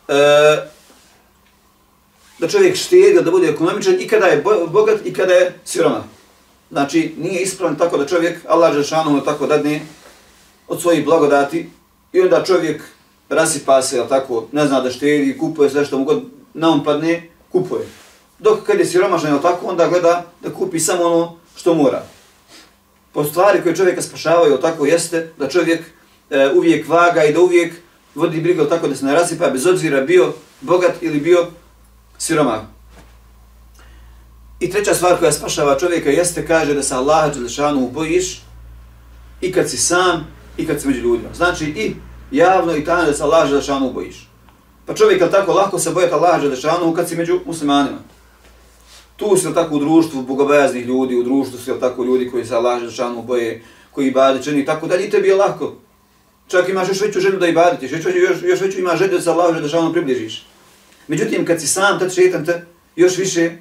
[0.08, 0.13] e,
[2.39, 6.03] da čovjek štedi, da bude ekonomičan i kada je bogat i kada je siroma.
[6.71, 9.82] Znači, nije ispravan tako da čovjek, Allah Žešanu tako dadne
[10.67, 11.69] od svojih blagodati
[12.13, 12.84] i onda čovjek
[13.30, 17.30] rasipa se, tako, ne zna da štedi, kupuje sve što mu god na on padne,
[17.51, 17.88] kupuje.
[18.39, 22.03] Dok kad je siromašan, tako, onda gleda da kupi samo ono što mora
[23.17, 25.82] od stvari koje čovjeka spašavaju, tako jeste da čovjek
[26.30, 27.73] e, uvijek vaga i da uvijek
[28.15, 31.47] vodi brigu tako da se ne rasipa, bez obzira bio bogat ili bio
[32.17, 32.62] siromah.
[34.60, 38.41] I treća stvar koja spašava čovjeka jeste, kaže da se Allaha Đelešanu bojiš
[39.41, 40.27] i kad si sam
[40.58, 41.30] i kad si među ljudima.
[41.34, 41.95] Znači i
[42.32, 44.30] javno i tajno da se Allah Đelešanu bojiš.
[44.86, 47.97] Pa čovjek je tako lako se bojati Allaha Đelešanu kad si među muslimanima.
[49.17, 52.82] Tu si tako u društvu bogobojaznih ljudi, u društvu si tako ljudi koji se Allah
[52.82, 55.75] Žešanu boje, koji ibade čini, tako dalje i tebi je lako.
[56.47, 59.30] Čak imaš još veću želju da ibaditiš, još, još, još veću imaš želju da se
[59.30, 60.45] Allah Žešanu približiš.
[61.08, 63.51] Međutim, kad si sam, tad šetan te još više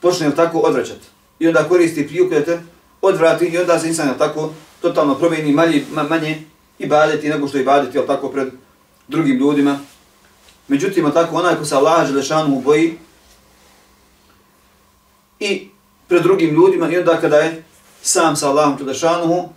[0.00, 1.06] počne tako odvraćati.
[1.38, 2.60] I onda koristi priliku da te
[3.02, 6.42] odvrati i onda se insan tako totalno promijeni manje, manje
[6.78, 8.48] ibadeti nego što ibadeti, jel tako, pred
[9.08, 9.78] drugim ljudima.
[10.68, 12.98] Međutim, tako onaj ko se Allah Želešanu boji
[15.40, 15.68] i
[16.08, 17.62] pred drugim ljudima i onda kada je
[18.02, 19.48] sam sa Allahom Želešanu,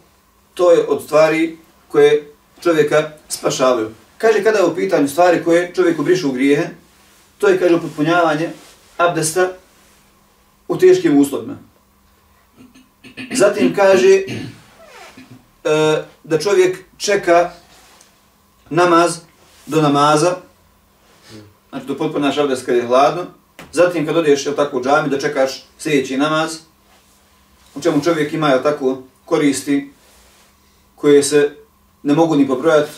[0.53, 2.31] to je od stvari koje
[2.63, 3.91] čovjeka spašavaju.
[4.17, 6.67] Kaže kada je u pitanju stvari koje čovjeku brišu u grijehe,
[7.37, 8.49] to je, kaže, upotpunjavanje
[8.97, 9.49] abdesta
[10.67, 11.57] u teškim uslovima.
[13.31, 14.23] Zatim kaže e,
[16.23, 17.51] da čovjek čeka
[18.69, 19.19] namaz
[19.65, 20.35] do namaza,
[21.69, 23.25] znači do potpunaš abdest kada je hladno,
[23.71, 26.57] zatim kad odeš jel, tako u džami da čekaš sljedeći namaz,
[27.75, 29.91] u čemu čovjek ima jel, tako koristi
[30.95, 31.55] koje se
[32.03, 32.91] ne mogu ni pobrojati,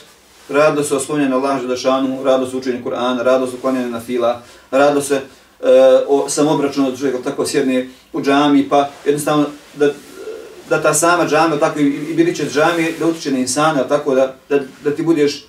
[0.49, 4.41] rado se oslonjene na Allah Želešanu, rado se učenje Kur'ana, rado se uklanjanje na fila,
[4.71, 5.21] rado se e,
[6.07, 9.45] o samobračunu da čovjek tako sjedne u džami, pa jednostavno
[9.75, 9.89] da,
[10.69, 14.35] da ta sama džama, tako i, i biliće džami, da utiče na insana, tako da,
[14.49, 15.45] da, da ti budeš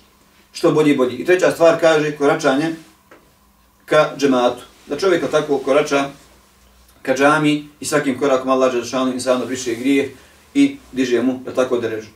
[0.51, 1.15] što bolji i bolji.
[1.15, 2.75] I treća stvar kaže koračanje
[3.85, 4.63] ka džematu.
[4.87, 6.09] Da čovjek tako korača
[7.01, 10.15] ka džami i svakim korakom Allah Želešanu insano briše grije
[10.53, 12.09] i diže mu da tako derežu.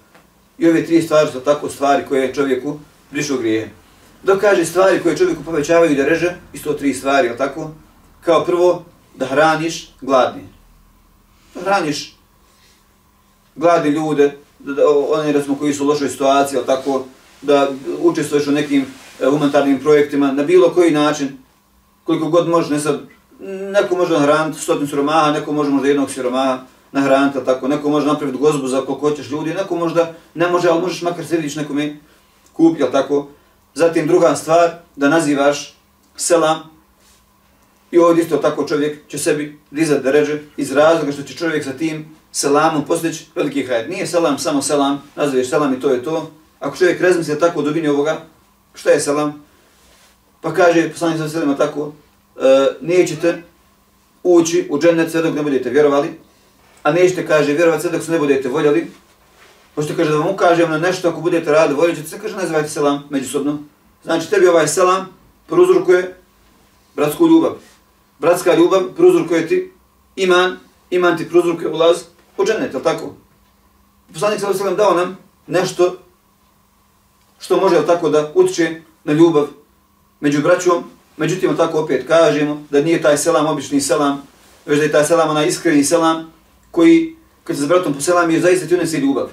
[0.58, 2.80] I ove tri stvari su tako stvari koje čovjeku
[3.12, 3.72] brišu grije.
[4.24, 7.72] Dok kaže stvari koje čovjeku povećavaju da reže, isto tri stvari, je tako?
[8.22, 10.44] Kao prvo, da hraniš gladni.
[11.56, 12.16] Da hraniš
[13.56, 17.06] gladni ljude, da, da, oni recimo koji su u lošoj situaciji, je tako?
[17.42, 18.86] Da učestvuješ u nekim
[19.20, 21.38] e, humanitarnim projektima na bilo koji način,
[22.10, 23.00] koliko god može, ne znam,
[23.74, 26.60] neko može nahraniti stotinu siromaha, neko može možda jednog siromaha,
[26.92, 30.82] nahraniti, tako, neko može napraviti gozbu za koliko hoćeš ljudi, neko možda ne može, ali
[30.82, 31.98] možeš makar središ nekome
[32.54, 33.28] kupi, tako.
[33.74, 35.76] Zatim druga stvar, da nazivaš
[36.16, 36.58] selam,
[37.92, 41.64] i ovdje isto tako čovjek će sebi dizati da ređe iz razloga što će čovjek
[41.64, 43.90] sa tim selamom postići veliki hajr.
[43.90, 46.32] Nije selam samo selam, nazoveš selam i to je to.
[46.60, 48.18] Ako čovjek razmisli tako u dubini ovoga,
[48.74, 49.49] šta je selam?
[50.42, 51.94] Pa kaže, poslanik sa selima tako,
[52.36, 53.44] e, nećete
[54.24, 56.10] ući u džennet sve dok ne budete vjerovali,
[56.84, 58.88] a nećete, kaže, vjerovati sve dok se ne budete voljeli,
[59.80, 62.70] Pošto kaže da vam ukažem na nešto ako budete radili, voljeli ćete se, kaže, nazivajte
[62.70, 63.60] selam međusobno.
[64.04, 65.08] Znači, tebi ovaj selam
[65.48, 66.16] pruzrukuje
[66.96, 67.52] bratsku ljubav.
[68.20, 69.72] Bratska ljubav pruzrukuje ti
[70.16, 70.58] iman,
[70.90, 71.98] iman ti pruzrukuje ulaz
[72.38, 73.16] u džennet, je tako?
[74.14, 75.98] Poslanik sallallahu alejhi dao nam nešto
[77.40, 79.48] što može tako da utiče na ljubav
[80.20, 80.84] među braćom,
[81.18, 84.22] međutim tako opet kažemo da nije taj selam obični selam,
[84.66, 86.34] već da je taj selam onaj iskreni selam
[86.72, 89.30] koji, kad se s bratom poselam, je zaista ti unesi ljubav.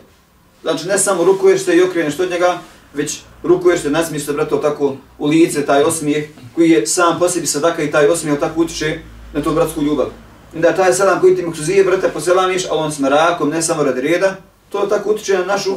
[0.62, 2.58] Znači, ne samo rukuješ se i okreneš od njega,
[2.94, 7.28] već rukuješ se, nasmiješ se, brato, tako u lice, taj osmijeh, koji je sam po
[7.28, 8.98] sebi sadaka i taj osmijeh tako utiče
[9.32, 10.06] na tu bratsku ljubav.
[10.54, 13.62] I da taj selam koji ti mu kruzije, brate, poselamiš, ali on s mrakom, ne
[13.62, 14.36] samo radi reda,
[14.68, 15.74] to tako utiče na našu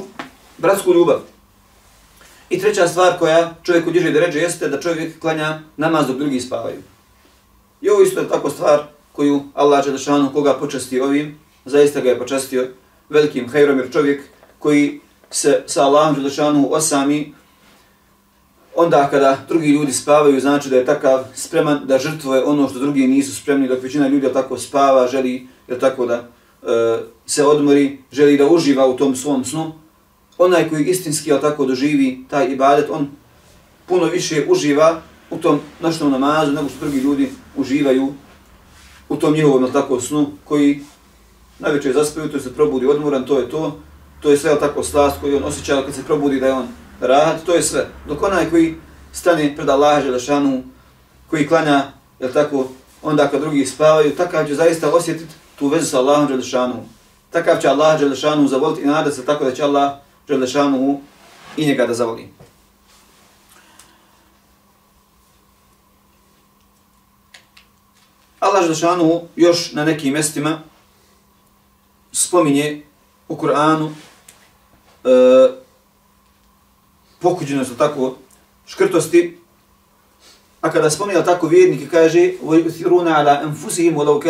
[0.58, 1.20] bratsku ljubav.
[2.50, 6.40] I treća stvar koja čovjek diže da ređe jeste da čovjek klanja namaz dok drugi
[6.40, 6.82] spavaju.
[7.82, 8.80] I ovo isto je tako stvar
[9.12, 12.68] koju Allah Đelešanu koga počasti ovim, zaista ga je počastio
[13.10, 14.22] velikim hajrom, jer čovjek
[14.60, 15.00] koji
[15.32, 17.34] se sa Allahom Đelešanu osami,
[18.76, 23.08] onda kada drugi ljudi spavaju, znači da je takav spreman da žrtvuje ono što drugi
[23.08, 28.38] nisu spremni, dok većina ljudi tako spava, želi je tako da e, se odmori, želi
[28.38, 29.74] da uživa u tom svom snu,
[30.40, 33.08] onaj koji istinski tako doživi taj ibadet, on
[33.86, 38.14] puno više uživa u tom noćnom namazu nego što drugi ljudi uživaju
[39.10, 40.82] u tom njihovom tako snu koji
[41.60, 43.80] najveće zaspaju, to se probudi odmoran, to je to,
[44.22, 46.68] to je sve tako slast koji on osjeća kad se probudi da je on
[47.02, 47.88] rahat, to je sve.
[48.08, 48.76] Dok onaj koji
[49.12, 50.64] stane pred Allaha Želešanu,
[51.30, 52.68] koji klanja, je tako,
[53.02, 56.76] onda kad drugi spavaju, takav će zaista osjetiti tu vezu sa Allahom Želešanu.
[57.30, 59.92] Takav će Allah Želešanu zavoliti i nada se tako da će Allah
[60.29, 61.01] Želešanu
[61.57, 62.29] i njega da zavoli.
[68.41, 70.63] Allah Želešanu još na nekim mjestima
[72.13, 72.83] spominje
[73.29, 73.91] u Kur'anu
[75.05, 75.65] e,
[77.19, 78.17] pokuđeno su tako
[78.67, 79.39] škrtosti,
[80.61, 84.21] a kada spominja tako vjernike kaže وَيُثِرُونَ عَلَىٰ أَنفُسِهِمْ وَلَوْ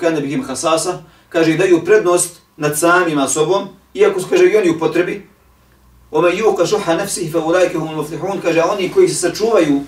[0.00, 0.98] كَانَ بِهِمْ حَسَاسَ
[1.28, 5.21] kaže daju prednost nad samima sobom, iako su kaže i oni u potrebi,
[6.11, 9.81] Ome yuqa šuha nefsih fe ulajke hum muflihun, kaže, oni koji se sačuvaju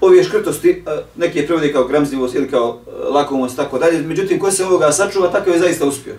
[0.00, 0.84] ove škrtosti,
[1.16, 5.30] neki je prevodi kao gramzljivost ili kao lakomost, tako dalje, međutim, ko se ovoga sačuva,
[5.30, 6.14] tako je zaista uspio.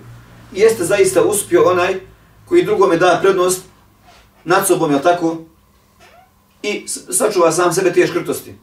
[0.53, 1.99] I jeste zaista uspio onaj
[2.45, 3.61] koji drugome da prednost
[4.43, 5.37] nad sobom, je tako?
[6.63, 8.55] I sačuva sam sebe tije škrtosti.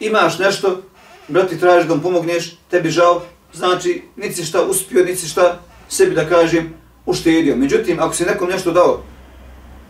[0.00, 0.82] Imaš nešto,
[1.28, 3.22] brati, tražiš da mu pomogneš, tebi žao,
[3.54, 6.74] znači, nisi šta uspio, nisi šta sebi da kažem,
[7.06, 7.56] uštedio.
[7.56, 9.00] Međutim, ako si nekom nešto dao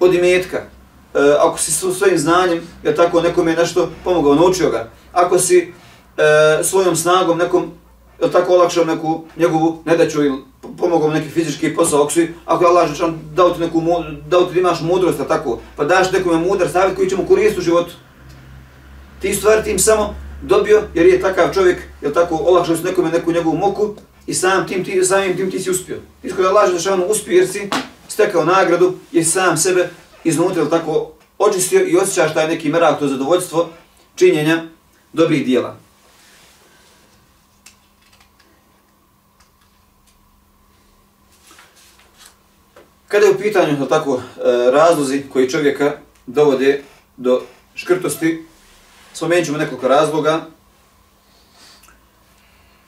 [0.00, 4.90] od imetka, e, ako si svojim znanjem, ja tako, nekom je nešto pomogao, naučio ga,
[5.12, 5.72] ako si
[6.16, 7.70] e, svojom snagom nekom,
[8.22, 10.38] je tako, olakšao neku njegovu nedaću ili
[10.78, 13.82] pomogao neki fizički posao, ako, si, ako je Allah žešan dao ti neku,
[14.26, 17.62] dao ti imaš mudrost, tako, pa daš nekome mudar savjet koji će mu koristiti u
[17.62, 17.92] životu.
[19.20, 23.32] Ti stvari im samo dobio, jer je takav čovjek, je tako, olakšao si nekome neku
[23.32, 23.94] njegovu moku
[24.26, 26.00] i sam tim, ti, samim tim ti si uspio.
[26.22, 27.70] Ti koji Allah žešan uspio jer si
[28.08, 29.88] stekao nagradu, jer sam sebe
[30.24, 33.70] iznutra, tako, očistio i osjećaš taj neki merak, to zadovoljstvo
[34.14, 34.64] činjenja
[35.12, 35.76] dobrih dijela.
[43.08, 44.20] Kada je u pitanju tako, e,
[44.70, 45.92] razlozi koji čovjeka
[46.26, 46.82] dovode
[47.16, 47.42] do
[47.74, 48.46] škrtosti,
[49.12, 50.46] spomenut ćemo nekoliko razloga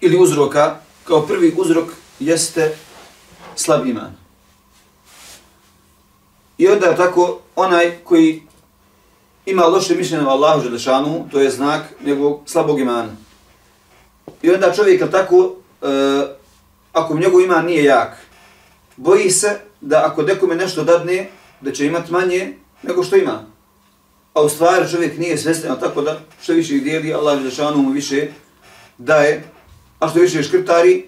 [0.00, 0.87] ili uzroka.
[1.08, 1.88] Kao prvi uzrok
[2.20, 2.76] jeste
[3.56, 4.16] slab iman.
[6.58, 8.42] I onda tako onaj koji
[9.46, 13.16] ima loše mišljenje o Allahu Želešanu, to je znak njegovog slabog imana.
[14.42, 15.86] I onda čovjek tako, e,
[16.92, 18.16] ako njegov iman nije jak,
[18.96, 23.44] boji se da ako nekome nešto dadne, da će imati manje nego što ima.
[24.34, 27.90] A u stvari čovjek nije svestan, tako da što više ih dijeli, Allah Želešanu mu
[27.90, 28.28] više
[28.98, 29.44] daje,
[29.98, 31.04] a što više škrtari,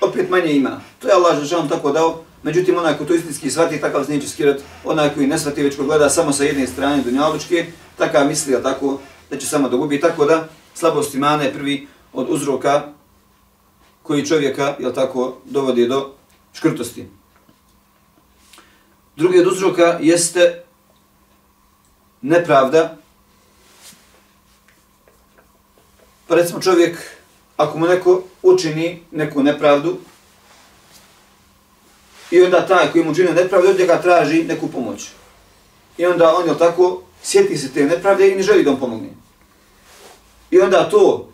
[0.00, 0.80] opet manje ima.
[0.98, 4.28] To je Allah Žešan tako dao, međutim onaj ko to istinski shvati, takav se neće
[4.28, 7.66] skirat, onaj koji ne shvati, već ko gleda samo sa jedne strane dunjalučke,
[7.98, 8.98] takav misli, tako,
[9.30, 12.82] da će samo dogubi, tako da slabost imana je prvi od uzroka
[14.02, 16.12] koji čovjeka, jel tako, dovodi do
[16.52, 17.08] škrtosti.
[19.16, 20.62] Drugi od uzroka jeste
[22.22, 22.96] nepravda.
[26.28, 26.98] Pa recimo čovjek,
[27.56, 29.96] ako mu neko učini neku nepravdu,
[32.30, 35.08] i onda taj koji mu učinio nepravdu, od njega traži neku pomoć.
[35.98, 39.08] I onda on je tako, sjeti se te nepravde i ne želi da on pomogne.
[40.50, 41.28] I onda to,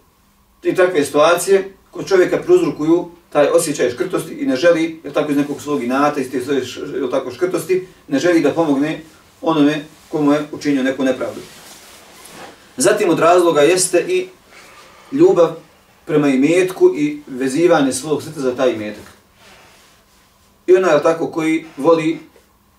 [0.62, 5.36] i takve situacije, kod čovjeka pruzrukuju taj osjećaj škrtosti i ne želi, jer tako iz
[5.36, 6.62] nekog svog inata, iz te svoje
[7.10, 9.00] tako škrtosti, ne želi da pomogne
[9.40, 11.40] onome komu je učinio neku nepravdu.
[12.76, 14.28] Zatim od razloga jeste i
[15.12, 15.56] ljubav
[16.10, 19.04] prema imetku i vezivanje svog srca za taj imetak.
[20.66, 22.18] I ona je tako koji voli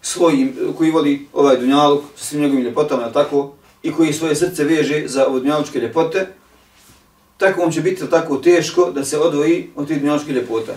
[0.02, 5.08] svoj, koji voli ovaj dunjaluk sa svim njegovim ljepotama, tako, i koji svoje srce veže
[5.08, 6.28] za dunjalučke ljepote,
[7.38, 10.74] tako on će biti tako teško da se odvoji od tih dunjaličkih ljepota.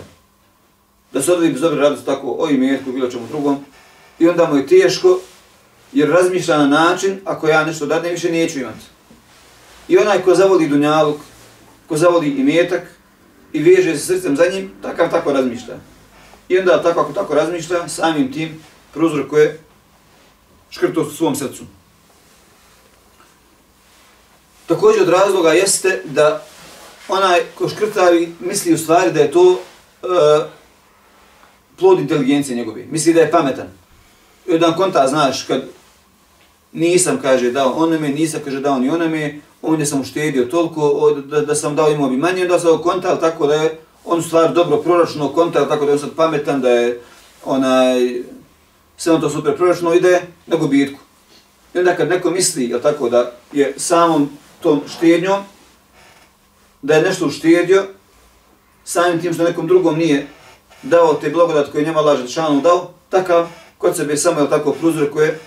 [1.13, 3.57] Da se odvoji bez dobre radosti tako o imetku, bilo čemu drugom.
[4.19, 5.19] I onda mu je teško
[5.93, 8.85] jer razmišlja na način ako ja nešto dadne više neću imati.
[9.87, 11.17] I onaj ko zavoli dunjaluk,
[11.87, 12.81] ko zavoli imetak
[13.53, 15.75] i veže se srcem za njim, takav tako razmišlja.
[16.49, 18.61] I onda tako ako tako razmišlja, samim tim
[18.93, 19.59] prouzrokuje
[20.69, 21.63] škrtost u svom srcu.
[24.67, 26.45] Također od razloga jeste da
[27.07, 29.59] onaj ko škrtavi misli u stvari da je to
[30.03, 30.07] e,
[31.77, 32.85] plod inteligencije njegove.
[32.91, 33.67] Misli da je pametan.
[34.47, 35.63] I jedan konta, znaš, kad
[36.75, 41.55] nisam, kaže, dao onome, nisam, kaže, dao ni onome, ovdje sam uštedio toliko, da, da
[41.55, 45.69] sam dao imobi manje, onda sam konta, tako da je on stvar dobro proračuno konta,
[45.69, 47.01] tako da je on sad pametan, da je
[47.45, 48.23] onaj,
[48.97, 50.99] sve on to super proračuno ide na gubitku.
[51.73, 54.29] I onda kad neko misli, jel tako, da je samom
[54.61, 55.43] tom štednjom,
[56.81, 57.85] da je nešto uštedio,
[58.83, 60.27] samim tim što nekom drugom nije
[60.83, 65.39] dao te blagodat koje njema laže šanu dao, takav kod sebe samo je tako pruzrokuje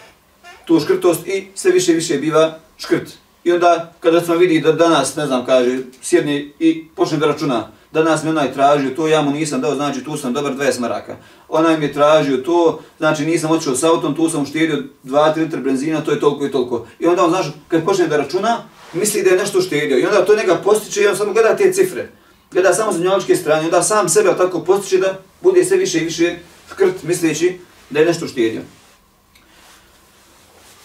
[0.68, 3.09] tu škrtost i sve više i više biva škrt.
[3.44, 7.68] I onda kada smo vidi da danas, ne znam, kaže, sjedni i počne da računa,
[7.92, 11.16] danas mi onaj tražio to, ja mu nisam dao, znači tu sam dobar 20 maraka.
[11.49, 15.61] Onaj mi je tražio to, znači nisam otišao s autom, tu sam uštedio 2-3 litra
[15.61, 16.86] benzina, to je toliko i toliko.
[16.99, 19.99] I onda on, znaš, kad počne da računa, misli da je nešto uštedio.
[19.99, 22.09] I onda to njega postiče i on samo gleda te cifre.
[22.53, 26.05] Gleda samo za njoličke strane, onda sam sebe tako postiče da bude sve više i
[26.05, 26.36] više
[26.70, 27.59] škrt misleći
[27.90, 28.62] da je nešto uštedio.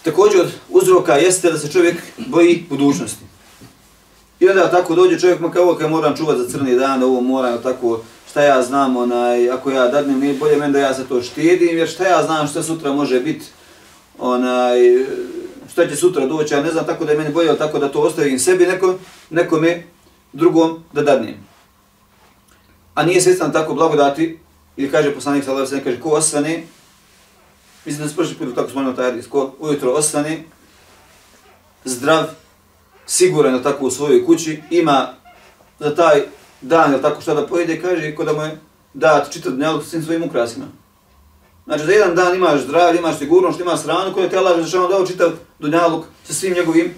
[0.04, 1.96] Također od uzroka jeste da se čovjek
[2.26, 3.24] boji budućnosti.
[4.40, 7.62] I onda tako dođe čovjek, ma kao kad moram čuvati za crni dan, ovo moram
[7.62, 8.00] tako
[8.30, 11.78] šta ja znam, onaj, ako ja dadnem, nije bolje meni da ja se to štedim,
[11.78, 13.46] jer šta ja znam što sutra može biti,
[14.18, 14.78] onaj,
[15.72, 18.00] šta će sutra doći, ja ne znam, tako da je meni bolje, tako da to
[18.00, 18.94] ostavim sebi nekom,
[19.30, 19.82] nekome
[20.32, 21.34] drugom da dadnem.
[22.94, 24.38] A nije svjestan tako blagodati,
[24.76, 26.62] ili kaže poslanik sallallahu alejhi ve kaže ko osvane
[27.84, 30.44] mislim da se prošli put tako spomenuo taj hadis ko ujutro ostane,
[31.84, 32.24] zdrav
[33.06, 35.14] siguran tako u svojoj kući ima
[35.78, 36.22] za taj
[36.60, 38.60] dan ili tako šta da pojede kaže ko da mu je
[38.94, 40.66] dat čitav dnevnog sa svim svojim ukrasima
[41.64, 45.06] Znači, za jedan dan imaš zdravlje, imaš sigurnost, imaš hranu koja te Allah za dao
[45.06, 46.94] čitav dunjaluk sa svim njegovim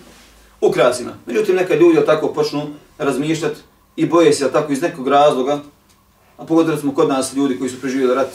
[0.60, 1.10] ukrasima.
[1.26, 2.62] Međutim, neka ljudi tako počnu
[2.98, 3.60] razmišljati
[3.96, 5.60] i boje se tako iz nekog razloga,
[6.36, 8.28] A pogodili smo kod nas ljudi koji su preživjeli rat,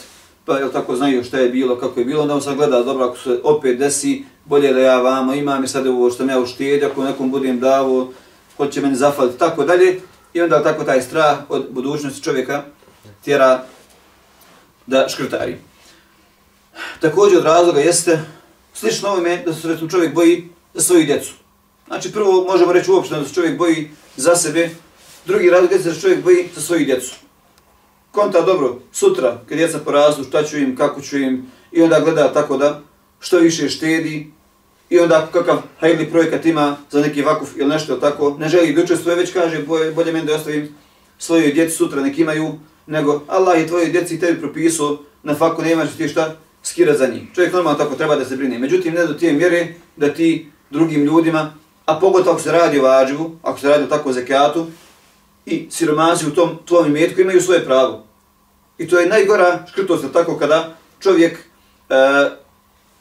[0.51, 3.05] pa jel tako znaju šta je bilo, kako je bilo, onda on sad gleda, dobro,
[3.05, 6.39] ako se opet desi, bolje da ja vamo imam i sad ovo što me ja
[6.39, 8.13] uštijedio, ako nekom budem davo,
[8.57, 9.99] ko će meni zafaliti, tako dalje.
[10.33, 12.63] I onda tako taj strah od budućnosti čovjeka
[13.23, 13.63] tjera
[14.87, 15.57] da škrtari.
[16.99, 18.19] Također od razloga jeste,
[18.73, 21.33] slično ovome da se recimo čovjek boji za svoju djecu.
[21.87, 24.69] Znači prvo možemo reći uopšte da se čovjek boji za sebe,
[25.25, 27.15] drugi razlog jeste da se čovjek boji za svoju djecu
[28.11, 32.33] konta dobro, sutra, kad djeca porastu, šta ću im, kako ću im, i onda gleda
[32.33, 32.81] tako da
[33.19, 34.31] što više štedi,
[34.89, 38.81] i onda kakav hajli projekat ima za neki vakuf ili nešto tako, ne želi da
[38.81, 40.75] učestvuje, već kaže, bolje, bolje meni da ostavim
[41.19, 42.51] svoje djeci sutra nek imaju,
[42.87, 47.23] nego Allah je tvoje djeci tebi propisao, na faku nemaš ti šta skira za njih.
[47.35, 48.59] Čovjek normalno tako treba da se brine.
[48.59, 51.53] Međutim, ne do tije mjere da ti drugim ljudima,
[51.85, 54.67] a pogotovo ako se radi o vađivu, ako se radi o tako zekijatu,
[55.45, 58.03] i siromasi u tom tvojom imetku imaju svoje pravo.
[58.77, 61.43] I to je najgora škrtost, tako kada čovjek e,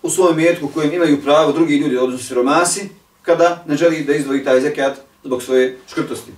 [0.03, 2.88] u svojom imetku kojem imaju pravo drugi ljudi, odnosno siromasi,
[3.22, 6.32] kada ne želi da izdvoji taj zekijat zbog svoje škrtosti.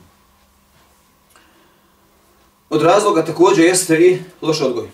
[2.71, 4.89] Od razloga također jeste i loš odgoj.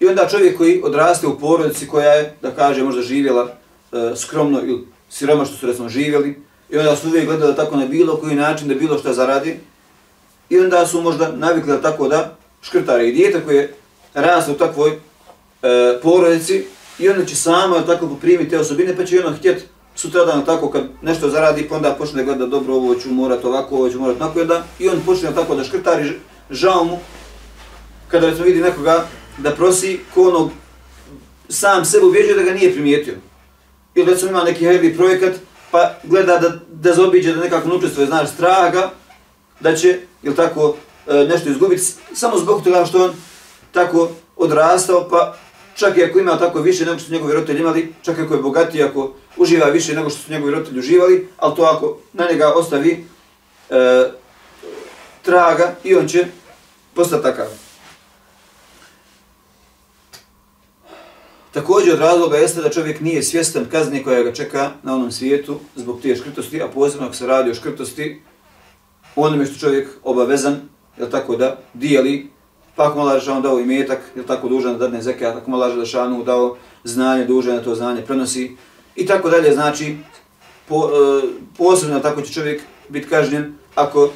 [0.00, 3.48] I onda čovjek koji odraste u porodici koja je, da kaže, možda živjela
[3.92, 6.42] e, skromno ili siroma što su recimo živjeli,
[6.74, 9.56] I onda su uvijek gledali tako na bilo koji način da bilo šta zaradi.
[10.50, 13.74] I onda su možda navikli tako da škrtare i dijete koje
[14.14, 14.98] raste u takvoj e,
[16.02, 16.64] porodici
[16.98, 19.64] i onda će samo tako poprimiti te osobine pa će ono htjet
[19.94, 23.90] sutradan tako kad nešto zaradi pa onda počne gleda dobro ovo ću morat ovako, ovo
[23.90, 26.12] ću morat tako i onda i on počne tako da škrtari
[26.50, 26.98] žao mu
[28.08, 29.06] kada recimo vidi nekoga
[29.38, 30.50] da prosi ko onog
[31.48, 33.14] sam sebe ubjeđuje da ga nije primijetio.
[33.94, 35.34] Ili recimo ima neki herbi projekat
[35.74, 38.90] pa gleda da, da zobiđe, da nekako ne učestvuje, znaš, straga,
[39.60, 40.76] da će, ili tako,
[41.06, 41.82] e, nešto izgubiti,
[42.14, 43.12] samo zbog toga što on
[43.72, 45.36] tako odrastao, pa
[45.76, 48.34] čak i ako ima tako više nego što su njegovi roditelji imali, čak i ako
[48.34, 52.26] je bogatiji, ako uživa više nego što su njegovi roditelji uživali, ali to ako na
[52.30, 53.06] njega ostavi
[53.70, 54.10] e,
[55.22, 56.26] traga i on će
[56.94, 57.63] postati takav.
[61.54, 65.56] Također od razloga jeste da čovjek nije svjestan kazne koja ga čeka na onom svijetu
[65.76, 68.22] zbog tije škrtosti, a posebno ako se radi o škrtosti,
[69.16, 70.56] onome što čovjek obavezan,
[70.98, 72.30] je tako da dijeli,
[72.76, 76.24] pa ako mala on dao imetak, je tako dužan da dadne zekat, ako mala šanu
[76.24, 78.56] dao znanje, dužan da to znanje prenosi,
[78.96, 79.96] i tako dalje, znači,
[80.68, 81.26] po, e,
[81.58, 84.10] posebno tako će čovjek biti kažnjen ako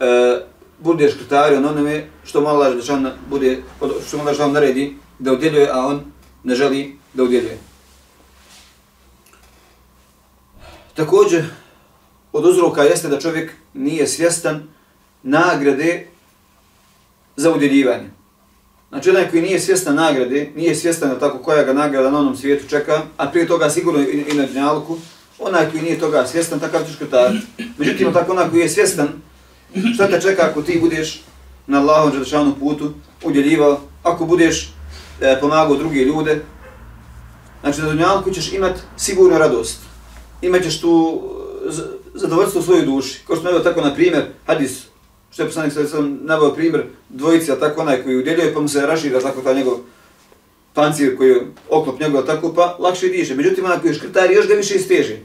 [0.00, 0.40] e,
[0.78, 3.62] bude škrtario na onome što mala rešanu bude,
[4.08, 6.13] što mala rešanu naredi da udjeljuje, a on
[6.44, 7.58] ne želi da udjeljuje.
[10.94, 11.44] Također,
[12.32, 14.62] od uzroka jeste da čovjek nije svjestan
[15.22, 16.06] nagrade
[17.36, 18.10] za udjeljivanje.
[18.88, 22.36] Znači, onaj koji nije svjestan nagrade, nije svjestan da tako koja ga nagrada na onom
[22.36, 24.98] svijetu čeka, a prije toga sigurno i, i na dnjalku,
[25.38, 27.46] onaj koji nije toga svjestan, takav ćeš krtariti.
[27.78, 29.08] Međutim, tako onaj koji je svjestan,
[29.94, 31.22] šta te čeka ako ti budeš
[31.66, 32.92] na Allahom žadašanom putu
[33.24, 34.72] udjeljivao, ako budeš
[35.20, 36.40] e, pomagao druge ljude.
[37.60, 39.80] Znači na dunjalku ćeš imat sigurnu radost.
[40.42, 41.22] Imaćeš tu
[41.68, 41.72] e,
[42.14, 43.20] zadovoljstvo u svojoj duši.
[43.26, 44.82] Kao što je tako na primjer, hadis,
[45.30, 48.68] što je poslanik sada sam nabao primjer dvojici, a tako onaj koji udjeljuje, pa mu
[48.68, 49.78] se rašira tako ta njegov
[50.74, 53.34] pancir koji je oklop njegov tako, pa lakše diše.
[53.34, 55.16] Međutim, onaj koji je škrtar, još ga više isteže.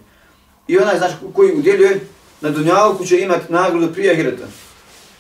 [0.67, 1.99] I onaj znači, koji udjeljuje,
[2.41, 4.47] na dunjalku će imat nagradu prije hirata.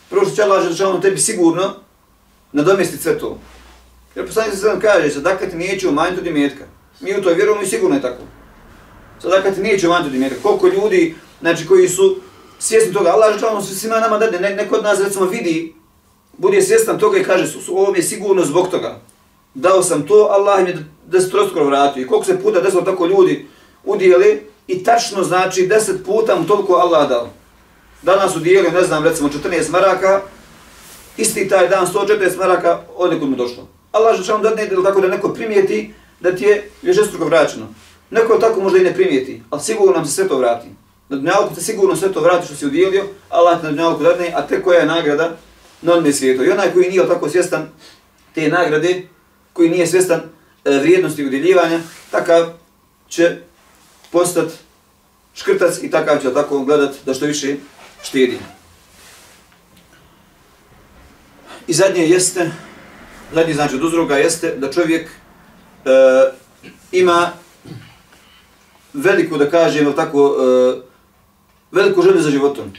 [0.09, 1.73] Prvo što će Allah želčavom tebi sigurno
[2.51, 3.37] nadomestiti sve to.
[4.19, 6.63] Jer poslanik se sam kaže, sadaka ti neće umanjiti od imetka.
[6.99, 8.23] Mi u to vjerujemo i sigurno je tako.
[9.21, 10.39] Sadaka ti neće umanjiti od imetka.
[10.43, 12.15] Koliko ljudi, znači koji su
[12.59, 15.75] svjesni toga, Allah žele ono svima nama dade, ne, neko od nas recimo vidi,
[16.37, 18.99] bude svjestan toga i kaže, su, su, ovo mi je sigurno zbog toga.
[19.53, 22.01] Dao sam to, Allah mi je deset roskoro vratio.
[22.01, 23.47] I koliko se puta desilo tako ljudi
[23.83, 27.29] udijeli i tačno znači deset puta mu toliko Allah dao.
[28.01, 30.21] Danas udijeli, ne znam, recimo 14 maraka,
[31.17, 33.78] isti taj dan 140 maraka ode mu došlo.
[33.91, 37.67] Allah že vam dadne tako da neko primijeti da ti je vježestruko vraćeno.
[38.09, 40.67] Neko tako možda i ne primijeti, ali sigurno nam se sve to vrati.
[41.09, 44.33] Na dunjalku te sigurno sve to vrati što si udjelio, Allah te na dunjalku dadne,
[44.35, 45.37] a te koja je nagrada
[45.81, 46.43] na onome svijetu.
[46.43, 47.69] I onaj koji nije tako svjestan
[48.35, 49.07] te nagrade,
[49.53, 50.21] koji nije svjestan
[50.65, 51.79] e, vrijednosti udjeljivanja,
[52.11, 52.49] takav
[53.09, 53.37] će
[54.11, 54.53] postati
[55.33, 57.55] škrtac i takav će tako gledat da što više
[58.03, 58.39] štedi.
[61.67, 62.51] I zadnje jeste,
[63.33, 65.89] zadnji znači od uzroga jeste da čovjek e,
[66.91, 67.31] ima
[68.93, 70.81] veliko, da kažem, tako, e,
[71.71, 72.71] veliko želje za životom.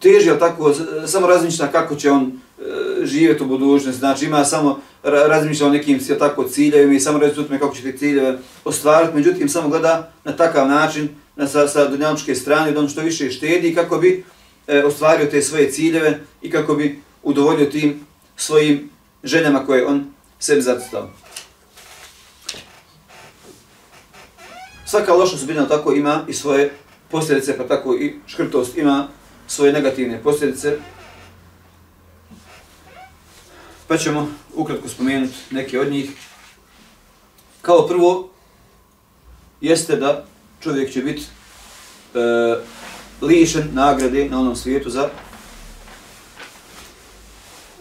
[0.00, 0.74] Teži, je tako,
[1.06, 2.62] samo razmišlja kako će on e,
[3.06, 7.58] živjeti u budućnosti, znači ima samo razmišlja o nekim sve tako ciljevima i samo razmišlja
[7.58, 12.34] kako će te ciljeve ostvariti, međutim samo gleda na takav način, na, sa, sa dunjavničke
[12.34, 14.24] strane, da on što više štedi kako bi
[14.66, 18.06] e, ostvario te svoje ciljeve i kako bi udovoljio tim
[18.36, 18.90] svojim
[19.24, 21.10] željama koje on sebi zacitao.
[24.86, 26.72] Svaka loša subina tako ima i svoje
[27.10, 29.08] posljedice, pa tako i škrtost ima
[29.46, 30.78] svoje negativne posljedice.
[33.88, 36.10] Pa ćemo ukratko spomenuti neke od njih.
[37.62, 38.30] Kao prvo,
[39.60, 40.24] jeste da
[40.60, 42.18] čovjek će biti e,
[43.22, 45.08] lišen nagrade na onom svijetu za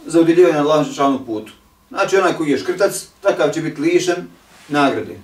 [0.05, 1.51] za udjeljivanje na Allahom putu.
[1.89, 4.27] Znači, onaj koji je škrtac, takav će biti lišen
[4.69, 5.17] nagrade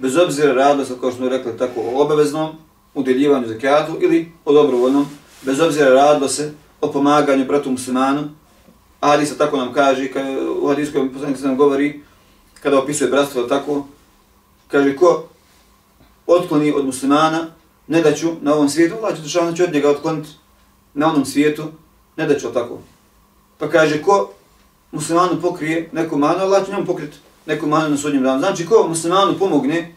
[0.00, 2.50] bez obzira radilo se, kao što smo rekli, tako o obaveznom
[2.94, 5.06] udjeljivanju zakijatu ili o dobrovoljnom,
[5.42, 8.28] bez obzira radilo se o pomaganju bratu muslimanu,
[9.00, 10.26] a hadisa tako nam kaže, kad,
[10.62, 12.02] u hadiskoj poslanici nam govori,
[12.62, 13.86] kada opisuje bratstvo tako,
[14.68, 15.28] kaže ko
[16.26, 17.46] otkloni od muslimana,
[17.86, 20.28] ne da ću na ovom svijetu, Allah će od njega otkloniti
[20.94, 21.64] na onom svijetu,
[22.16, 22.78] ne da ću tako.
[23.60, 24.32] Pa kaže ko
[24.92, 28.38] muslimanu pokrije neku manu, Allah će njom pokriti neku manu na sudnjem danu.
[28.38, 29.94] Znači, ko muslimanu pomogne,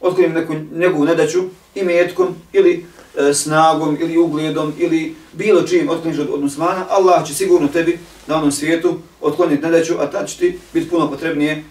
[0.00, 1.42] otkrijem neku njegovu nedaću,
[1.74, 2.86] imetkom, ili
[3.18, 7.98] e, snagom, ili ugledom, ili bilo čim otkloniš od, od muslimana, Allah će sigurno tebi
[8.26, 11.64] na onom svijetu otkloniti nedaću, a tad će ti biti puno potrebnije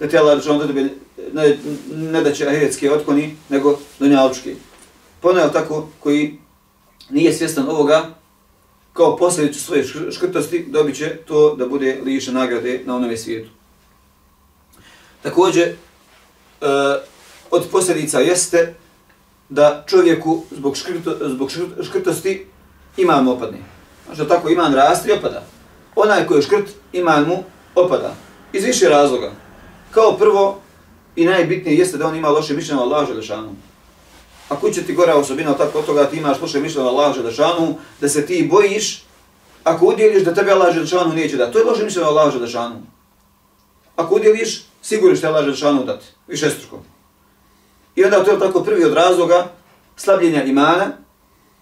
[0.00, 0.90] da te Allah računa da tebi
[1.94, 4.54] nedaće ahiretske otkloni, nego donjalčke.
[5.20, 6.38] Ponajal tako, koji
[7.10, 8.14] nije svjestan ovoga,
[8.94, 13.50] kao posljedicu svoje škrtosti, dobit će to da bude lišen nagrade na onome svijetu.
[15.22, 15.74] Također, e,
[17.50, 18.74] od posljedica jeste
[19.48, 21.50] da čovjeku zbog, škrto, zbog
[21.82, 22.46] škrtosti
[22.96, 23.58] iman opadne.
[24.06, 25.46] Znači tako iman rasti opada.
[25.96, 28.14] Onaj koji je škrt, iman mu opada.
[28.52, 29.32] Iz više razloga.
[29.90, 30.60] Kao prvo
[31.16, 33.54] i najbitnije jeste da on ima loše mišljenje o Allahu Želešanu.
[34.48, 38.08] A će ti gora osobina tako od toga ti imaš loše mišljenje Allah Želešanu, da
[38.08, 39.02] se ti bojiš,
[39.64, 41.50] ako udjeliš da tebe Allah Želešanu neće da.
[41.50, 42.82] To je loše mišljenje Allah Želešanu.
[43.96, 46.82] Ako udjeliš, sigurno što je Allah Želešanu dati, više struko.
[47.96, 49.48] I onda to je tako prvi od razloga
[49.96, 50.92] slabljenja imana,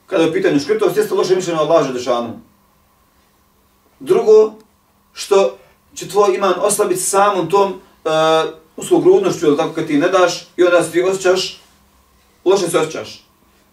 [0.07, 2.41] kada je u pitanju škrtost, jeste loše mišljenje Allah Želešanu.
[4.01, 4.53] Drugo,
[5.12, 5.59] što
[5.95, 7.76] će tvoj iman oslabiti samom tom e,
[8.09, 11.62] uh, uslogrudnošću, ili tako kad ti ne daš, i onda se ti osjećaš,
[12.45, 13.24] loše se osjećaš.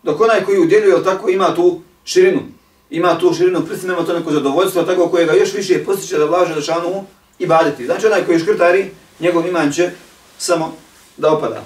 [0.03, 2.41] Dok onaj koji udjeljuje, ili tako, ima tu širinu,
[2.89, 6.25] ima tu širinu prsti, nema to neko zadovoljstvo, tako koje ga još više postiče da
[6.25, 7.05] Allah šanu
[7.39, 7.85] i baditi.
[7.85, 9.91] Znači onaj koji škrtari, njegov iman će
[10.37, 10.75] samo
[11.17, 11.63] da opada.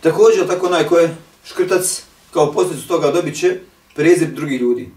[0.00, 3.60] Također, tako onaj koji je škrtac, kao posljedicu toga dobit će
[3.94, 4.90] prezir drugih ljudi.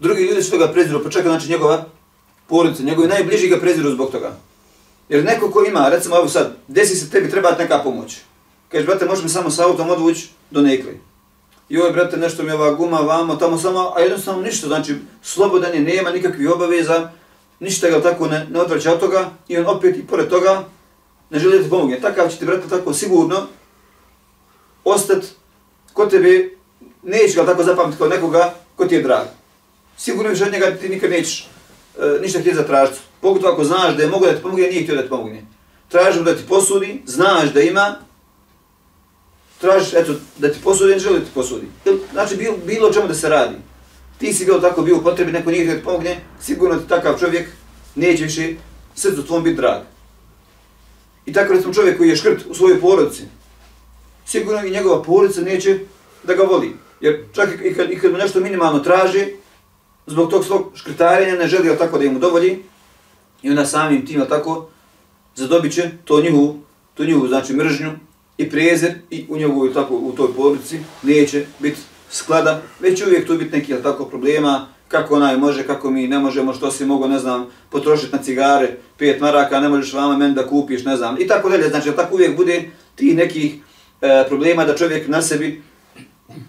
[0.00, 1.84] Drugi ljudi će toga preziru, pa čeka znači njegova
[2.46, 4.36] porodica, njegovi najbliži ga preziru zbog toga.
[5.12, 8.16] Jer neko ko ima, recimo ovo sad, desi se tebi, treba neka pomoć.
[8.68, 11.00] Kažeš, brate, možeš mi samo sa autom odvući do nekli.
[11.68, 15.74] Joj, brate, nešto mi je ova guma, vamo, tamo samo, a jednostavno ništa, znači, slobodan
[15.74, 17.10] je, nema nikakvih obaveza,
[17.60, 20.64] ništa ga tako ne, ne odvraća od toga i on opet i pored toga
[21.30, 22.00] ne želi da ti pomogne.
[22.00, 23.46] Takav će ti brate tako sigurno
[24.84, 25.26] ostati
[25.92, 26.48] kod tebe,
[27.02, 29.26] neće ga tako zapamtiti kao nekoga ko ti je drag.
[29.96, 31.48] Sigurno više od njega ti nikad nećeš
[31.98, 33.11] e, ništa htjeti za tražcu.
[33.22, 35.46] Pogotovo ako znaš da je mogo da ti pomogne, nije htio da ti pomogne.
[35.88, 37.94] Tražim da ti posudi, znaš da ima,
[39.60, 41.66] tražiš eto, da ti posudi, ne želi da ti posudi.
[42.12, 43.56] Znači bilo, bilo čemu da se radi
[44.22, 47.48] ti si bio tako bio u potrebi, neko nije ti pomogne, sigurno ti takav čovjek
[47.94, 48.54] neće više
[48.94, 49.82] srcu tvom biti drag.
[51.26, 53.22] I tako recimo čovjek koji je škrt u svojoj porodici,
[54.26, 55.78] sigurno i njegova porodica neće
[56.22, 56.76] da ga voli.
[57.00, 59.26] Jer čak i kad, i kad mu nešto minimalno traži,
[60.06, 62.62] zbog tog svog škrtarenja ne želi tako da im udovolji,
[63.42, 64.68] i onda samim tim tako
[65.34, 66.58] zadobit će to njihovu,
[66.94, 67.90] to njihovu znači mržnju
[68.38, 71.80] i prezir i u njegovoj tako u toj porodici neće biti
[72.10, 76.18] sklada, već će uvijek tu biti neki tako problema, kako onaj može, kako mi ne
[76.18, 80.34] možemo, što si mogu, ne znam, potrošiti na cigare, pet maraka, ne možeš vama meni
[80.34, 81.68] da kupiš, ne znam, i tako dalje.
[81.68, 83.54] Znači, tako uvijek bude ti nekih
[84.00, 85.62] e, problema da čovjek na sebi,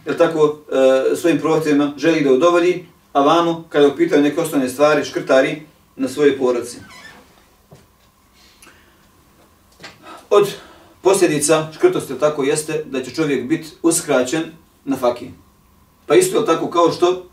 [0.05, 5.05] jel tako, e, svojim prohtjevima želi da udovolji, a vamo, kada upitaju neke osnovne stvari,
[5.05, 5.61] škrtari
[5.95, 6.77] na svoje porodci.
[10.29, 10.53] Od
[11.01, 14.43] posljedica škrtosti tako jeste da će čovjek biti uskraćen
[14.85, 15.29] na faki.
[16.07, 17.25] Pa isto je tako kao što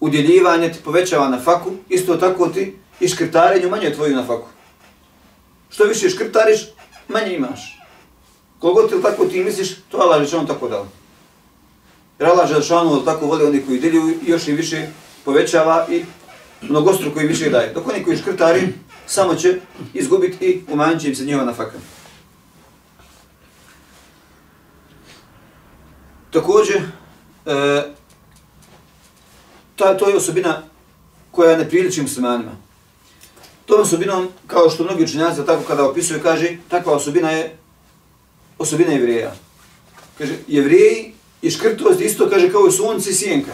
[0.00, 4.48] udjeljivanje ti povećava na faku, isto tako ti i škrtarenje manje tvoju na faku.
[5.70, 6.60] Što više škrtariš,
[7.08, 7.78] manje imaš.
[8.58, 10.86] Koliko ti tako ti misliš, to Allah Žešanu tako dao.
[12.18, 14.86] Jer Allah Žešanu tako voli oni koji udjeljuju još i više
[15.24, 16.04] povećava i
[16.62, 17.72] mnogostruko i više daje.
[17.72, 18.68] Dok oni koji škrtari,
[19.06, 19.60] samo će
[19.94, 21.78] izgubiti i umanjit će im se njihova nafaka.
[26.30, 26.76] Također,
[27.46, 27.82] e,
[29.76, 30.62] ta, to je osobina
[31.30, 32.52] koja ne priliči muslimanima.
[33.66, 37.56] Tom osobinom, kao što mnogi učenjaci tako kada opisuje, kaže, takva osobina je
[38.58, 39.34] osobina jevreja.
[40.18, 43.52] Kaže, jevreji i škrtost isto, kaže, kao i sunce i sjenka.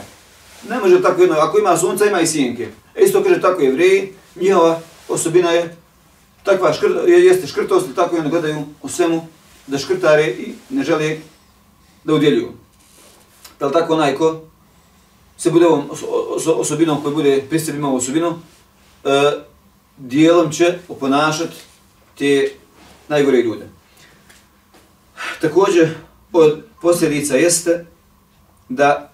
[0.68, 2.68] Ne može tako jedno, ako ima sunca, ima i sjenke.
[2.94, 5.76] E isto kaže, tako jevreji, njihova osobina je
[6.42, 9.26] takva škrt, jeste škrtost, tako i oni gledaju u svemu
[9.66, 11.16] da škrtare i ne žele
[12.04, 12.52] da udjeljuju.
[13.60, 14.40] Da li tako onaj ko
[15.36, 15.90] se bude ovom
[16.56, 18.38] osobinom koji bude pristup imao osobinu,
[19.04, 19.32] e,
[19.96, 21.56] dijelom će oponašati
[22.18, 22.50] te
[23.08, 23.68] najgore ljude.
[25.40, 25.94] Također,
[26.32, 27.86] od posljedica jeste
[28.68, 29.13] da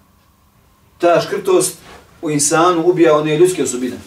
[1.01, 1.77] ta škrtost
[2.21, 3.97] u insanu ubija one ljudske osobine.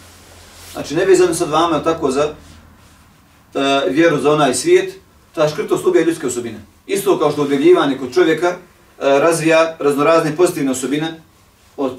[0.73, 4.95] Znači, ne vezano sad vama tako za e, vjeru za onaj svijet,
[5.35, 6.61] ta škrtost ubija ljudske osobine.
[6.87, 8.57] Isto kao što odveljivanje kod čovjeka,
[9.01, 11.21] E, razvija raznorazne pozitivne osobine
[11.77, 11.99] od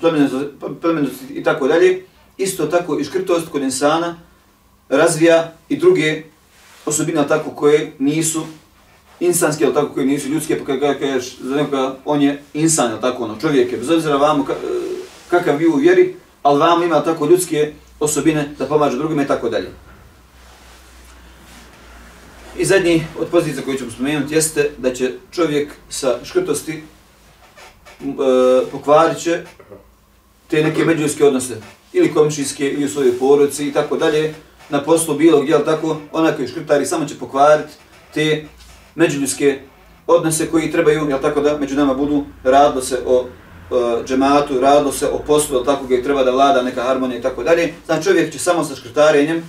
[0.81, 2.05] plemenosti i tako dalje,
[2.37, 4.19] isto tako i škrtost kod insana
[4.89, 6.23] razvija i druge
[6.85, 8.45] osobine tako koje nisu
[9.19, 13.01] insanske, ali tako koji nisu ljudske, pa kada kažeš za nekoga, on je insan, ali
[13.01, 14.45] tako ono, čovjek je, bez obzira vamo
[15.29, 19.49] kakav vi u vjeri, ali vam ima tako ljudske osobine da pomaže drugima i tako
[19.49, 19.67] dalje.
[22.57, 26.83] I zadnji od pozicija koju ćemo spomenuti jeste da će čovjek sa škrtosti e,
[28.71, 29.43] pokvarit će
[30.47, 31.57] te neke međuljske odnose
[31.93, 34.33] ili komšijske ili u svojoj porodici i tako dalje
[34.69, 37.73] na poslu bilo gdje, ali tako onako i škrtari samo će pokvariti
[38.13, 38.45] te
[38.95, 39.59] međuljske
[40.07, 44.91] odnose koji trebaju, jel tako da među nama budu radilo se o e, džematu, radilo
[44.91, 47.73] se o poslu, jel tako gdje treba da vlada neka harmonija i tako dalje.
[47.85, 49.43] Znači čovjek će samo sa škrtarenjem e,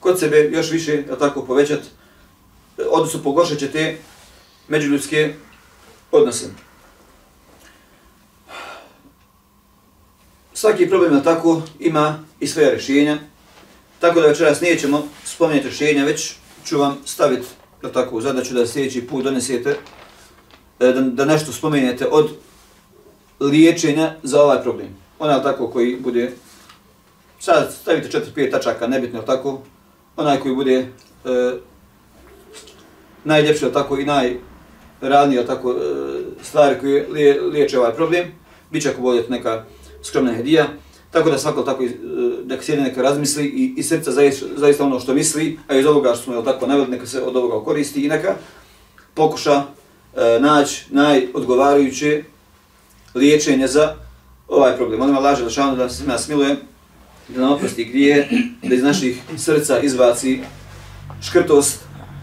[0.00, 1.88] kod sebe još više, jel tako, povećati,
[2.90, 3.96] odnosno pogoršat će te
[4.68, 5.34] međuljudske
[6.12, 6.46] odnose.
[10.52, 13.18] Svaki problem, jel tako, ima i svoje rješenja,
[14.00, 16.34] tako da večeras nećemo spominjati rješenja, već
[16.64, 17.46] ću vam staviti,
[17.82, 19.76] da tako, u zadaću da sljedeći put donesete,
[20.80, 22.30] e, da, da nešto spomenete od
[23.40, 24.88] liječenja za ovaj problem.
[25.18, 26.32] Ona tako koji bude,
[27.38, 29.60] sad stavite četiri, pet tačaka, nebitno, je tako,
[30.16, 30.86] onaj koji bude e,
[33.24, 35.74] najljepši, tako i najradniji, tako e,
[36.42, 37.06] stvari koje
[37.40, 38.32] liječe ovaj problem,
[38.70, 39.64] bit će ako budete neka
[40.02, 40.66] skromna hedija,
[41.10, 41.88] tako da svako tako e,
[42.44, 46.14] da se neka razmisli i, i srca zaista, zaista ono što misli, a iz ovoga
[46.14, 48.34] što smo je tako navjeli, neka se od ovoga koristi i neka
[49.14, 49.62] pokuša
[50.16, 52.24] e, naći najodgovarajuće
[53.14, 53.94] liječenje za
[54.48, 55.02] ovaj problem.
[55.02, 56.56] On laže da šalno da se nas smiluje,
[57.28, 58.28] da nam oprosti grije,
[58.62, 60.40] da iz naših srca izbaci
[61.22, 61.80] škrtost,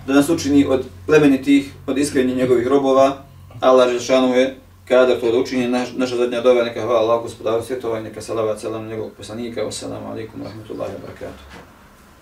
[0.07, 3.23] da nas učini od plemenitih, od iskrenja njegovih robova.
[3.59, 4.57] Allah Žešanu je
[4.87, 8.21] kada to da učini, naš, naša zadnja doba, neka hvala Allah gospodaru svjetova i neka
[8.21, 9.61] salavat selam njegovog poslanika.
[9.61, 11.76] Wassalamu alaikum wa rahmatullahi wa barakatuh.